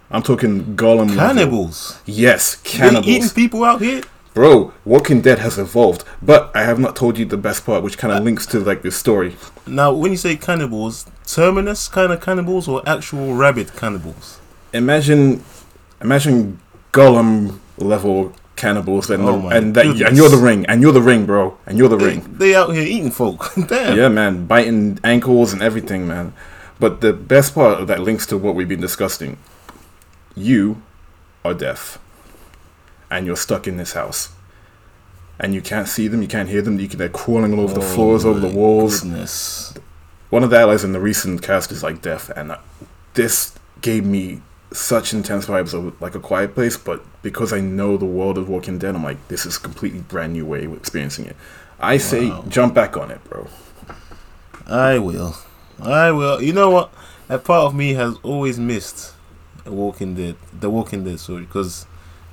[0.09, 1.07] I'm talking level.
[1.07, 1.99] Cannibals.
[2.05, 4.01] Yes, They eating people out here.
[4.37, 7.97] Bro, Walking Dead has evolved, but I have not told you the best part, which
[7.97, 9.35] kind of links to like this story.
[9.65, 14.39] Now, when you say cannibals, terminus kind of cannibals or actual rabbit cannibals?
[14.73, 15.43] Imagine,
[16.01, 16.59] imagine
[16.91, 21.01] Gollum level cannibals, and Oh the, and that, and you're the ring, and you're the
[21.01, 22.35] ring, bro, and you're the They, ring.
[22.37, 23.51] they out here eating folk.
[23.67, 23.97] Damn.
[23.97, 26.33] Yeah, man, biting ankles and everything, man.
[26.79, 29.39] But the best part that links to what we've been discussing,
[30.35, 30.79] you
[31.43, 31.97] are deaf,
[33.09, 34.29] and you're stuck in this house.
[35.39, 36.79] And you can't see them, you can't hear them.
[36.79, 39.01] You can, they're crawling all over the Oh floors, over the walls.
[39.01, 39.73] Goodness.
[40.31, 42.57] one of the allies in the recent cast is like deaf, and uh,
[43.13, 44.41] this gave me
[44.73, 46.75] such intense vibes of like a quiet place.
[46.75, 49.99] But because I know the world of Walking Dead, I'm like, this is a completely
[49.99, 51.35] brand new way of experiencing it.
[51.79, 52.43] I say, Wow.
[52.49, 53.47] jump back on it, bro.
[54.65, 55.35] I will.
[55.79, 56.41] I will.
[56.41, 56.91] You know what?
[57.29, 59.13] A part of me has always missed
[59.65, 60.35] Walking Dead.
[60.59, 61.85] The Walking Dead, sorry, because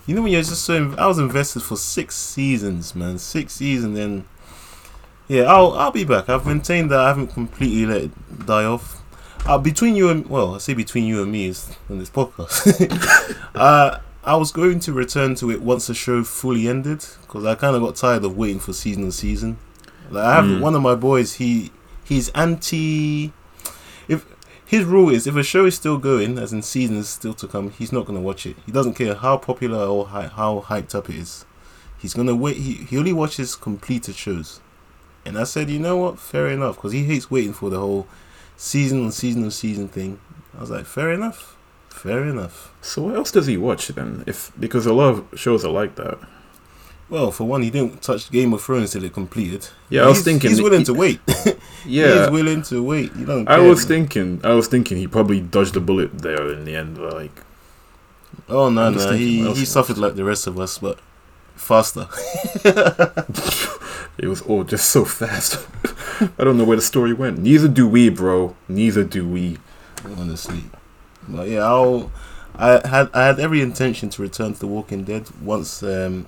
[0.06, 0.74] you know when you're just so.
[0.74, 3.18] In- I was invested for six seasons, man.
[3.18, 4.24] Six seasons, and
[5.28, 6.28] yeah, I'll I'll be back.
[6.28, 9.00] I've maintained that I haven't completely let it die off.
[9.46, 13.46] Uh, between you and well, I say between you and me is on this podcast.
[13.54, 17.54] uh, I was going to return to it once the show fully ended because I
[17.54, 19.58] kind of got tired of waiting for season to season.
[20.10, 20.60] Like I have Mm.
[20.60, 21.34] one of my boys.
[21.34, 21.72] He
[22.04, 23.32] he's anti.
[24.74, 27.70] His rule is if a show is still going, as in seasons still to come,
[27.70, 28.56] he's not gonna watch it.
[28.66, 31.44] He doesn't care how popular or hy- how hyped up it is.
[31.98, 32.56] He's gonna wait.
[32.56, 34.60] He he only watches completed shows.
[35.26, 36.18] And I said, you know what?
[36.18, 38.06] Fair enough, because he hates waiting for the whole
[38.56, 40.18] season and season and season thing.
[40.56, 41.56] I was like, fair enough,
[41.88, 42.74] fair enough.
[42.82, 44.24] So what else does he watch then?
[44.26, 46.18] If because a lot of shows are like that.
[47.08, 49.68] Well, for one, he didn't touch Game of Thrones till it completed.
[49.90, 51.20] Yeah, I was He's- thinking he's willing he- to wait.
[51.86, 53.14] Yeah, he's willing to wait.
[53.16, 53.48] You don't.
[53.48, 53.88] I care, was man.
[53.88, 56.98] thinking, I was thinking he probably dodged a bullet there in the end.
[56.98, 57.42] Like,
[58.48, 60.98] Oh no, no, thinking he else he he suffered like the rest of us, but
[61.54, 62.08] faster.
[64.18, 65.66] it was all just so fast.
[66.38, 67.38] I don't know where the story went.
[67.38, 68.54] Neither do we, bro.
[68.68, 69.58] Neither do we.
[70.18, 70.64] honestly.
[71.28, 72.10] But yeah, I'll
[72.56, 76.26] I had I had every intention to return to The Walking Dead once um,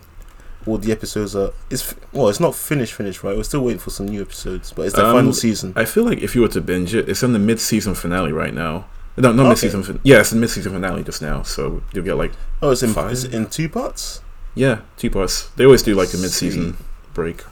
[0.66, 1.50] all the episodes are.
[1.70, 3.36] It's well, it's not finished, finished, right?
[3.36, 5.72] We're still waiting for some new episodes, but it's the Um, final season.
[5.76, 8.52] I feel like if you were to binge it, it's in the mid-season finale right
[8.54, 8.86] now.
[9.16, 9.48] No, not Okay.
[9.50, 9.82] mid-season.
[9.82, 11.42] Fin- yeah, it's the mid-season finale just now.
[11.42, 13.12] So you'll get like Oh, it's in five.
[13.12, 14.20] it's in two parts.
[14.54, 15.48] yeah, two parts.
[15.56, 16.76] They always do like a mid-season
[17.14, 17.44] break.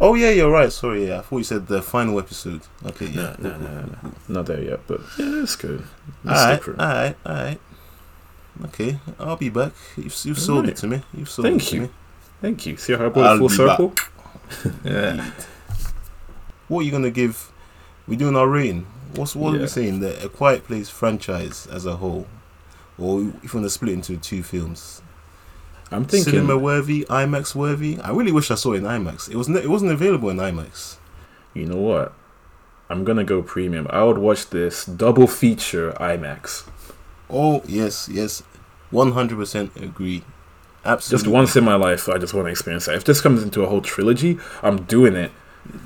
[0.00, 0.70] Oh yeah, you're right.
[0.72, 2.60] Sorry, yeah, I thought you said the final episode.
[2.84, 3.36] Okay, yeah.
[3.38, 4.12] no, no, no, no.
[4.28, 5.84] Not there yet, but yeah, it's good.
[6.26, 7.60] All right, all right, all right.
[8.66, 9.72] Okay, I'll be back.
[9.96, 11.02] You've, you've sold it to me.
[11.14, 11.80] You've sold Thank it to you.
[11.82, 11.90] me.
[12.40, 12.76] Thank you.
[12.76, 13.94] See how I brought I'll it full circle?
[14.84, 15.30] yeah.
[16.68, 17.52] What are you gonna give?
[18.06, 18.86] We're doing our rating.
[19.14, 20.00] What's what are we saying?
[20.00, 22.26] The A Quiet Place franchise as a whole,
[22.98, 25.00] or if you want to split into two films,
[25.90, 26.32] I'm thinking.
[26.32, 27.98] cinema worthy, IMAX worthy.
[28.00, 29.30] I really wish I saw it in IMAX.
[29.30, 29.56] It wasn't.
[29.58, 30.96] It wasn't available in IMAX.
[31.54, 32.12] You know what?
[32.90, 33.86] I'm gonna go premium.
[33.90, 36.68] I would watch this double feature IMAX.
[37.30, 38.42] Oh yes, yes,
[38.90, 40.22] one hundred percent agree.
[40.86, 41.24] Absolutely.
[41.24, 42.94] Just once in my life, I just want to experience that.
[42.94, 45.32] If this comes into a whole trilogy, I'm doing it.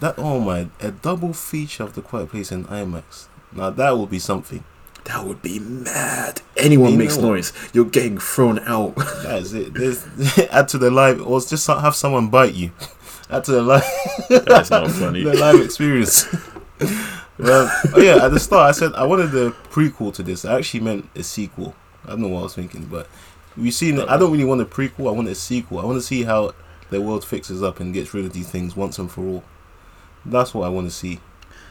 [0.01, 3.29] That oh my, a double feature of The Quiet Place in IMAX.
[3.53, 4.63] Now that would be something.
[5.05, 6.43] That would be mad.
[6.59, 8.95] Anyone You makes know- noise, you're getting thrown out.
[9.25, 9.73] That is it.
[9.75, 10.05] There's
[10.51, 12.73] add to the live, or just have someone bite you.
[13.31, 13.85] Add to the live.
[14.29, 15.23] That's not funny.
[15.23, 16.27] the live experience.
[17.39, 20.45] well, oh yeah, at the start I said I wanted the prequel to this.
[20.45, 21.75] I actually meant a sequel.
[22.05, 23.07] I don't know what I was thinking, but
[23.61, 23.99] we've seen.
[24.01, 25.09] I don't really want a prequel.
[25.09, 25.79] I want a sequel.
[25.81, 26.53] I want to see how
[26.91, 29.45] the world fixes up and gets rid of these things once and for all.
[30.25, 31.21] That's what I want to see.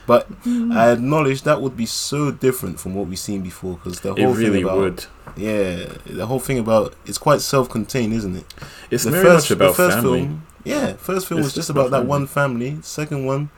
[0.07, 0.75] But mm.
[0.75, 4.23] I acknowledge that would be so different from what we've seen before because the It
[4.23, 5.05] whole really thing about would.
[5.35, 8.45] yeah, the whole thing about it's quite self-contained, isn't it?
[8.89, 10.19] It's the very first, much about the first family.
[10.21, 12.09] film, yeah, first film It's was just just about about that family.
[12.09, 12.77] one family.
[12.81, 13.49] Second one,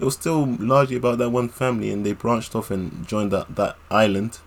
[0.00, 3.54] it was still largely about that one family, and they branched off and joined that
[3.54, 4.38] that island.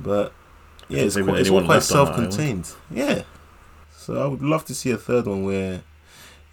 [0.00, 0.32] But
[0.88, 2.70] yeah, it's, quite, it's all quite left on the self-contained.
[2.90, 3.22] Yeah,
[3.96, 5.82] so I would love to see a third one where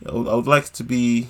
[0.07, 1.29] I would, I would like it to be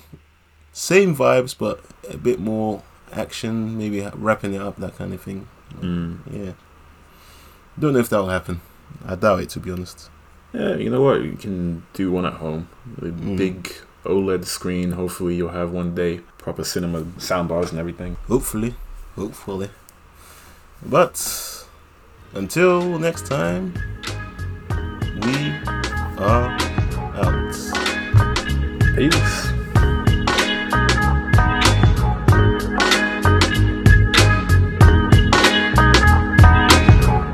[0.72, 2.82] same vibes, but a bit more
[3.12, 5.48] action, maybe wrapping it up, that kind of thing.
[5.80, 6.18] Mm.
[6.30, 6.52] Yeah,
[7.78, 8.60] don't know if that will happen.
[9.06, 10.10] I doubt it, to be honest.
[10.52, 11.22] Yeah, you know what?
[11.22, 12.68] You can do one at home.
[12.98, 13.36] A Mm.
[13.36, 13.72] big
[14.04, 14.92] OLED screen.
[14.92, 18.16] Hopefully, you'll have one day proper cinema sound bars and everything.
[18.26, 18.74] Hopefully.
[19.14, 19.70] Hopefully.
[20.84, 21.59] But
[22.34, 23.72] until next time,
[25.22, 25.52] we
[26.18, 26.56] are
[27.16, 27.54] out.
[28.96, 29.49] Peace.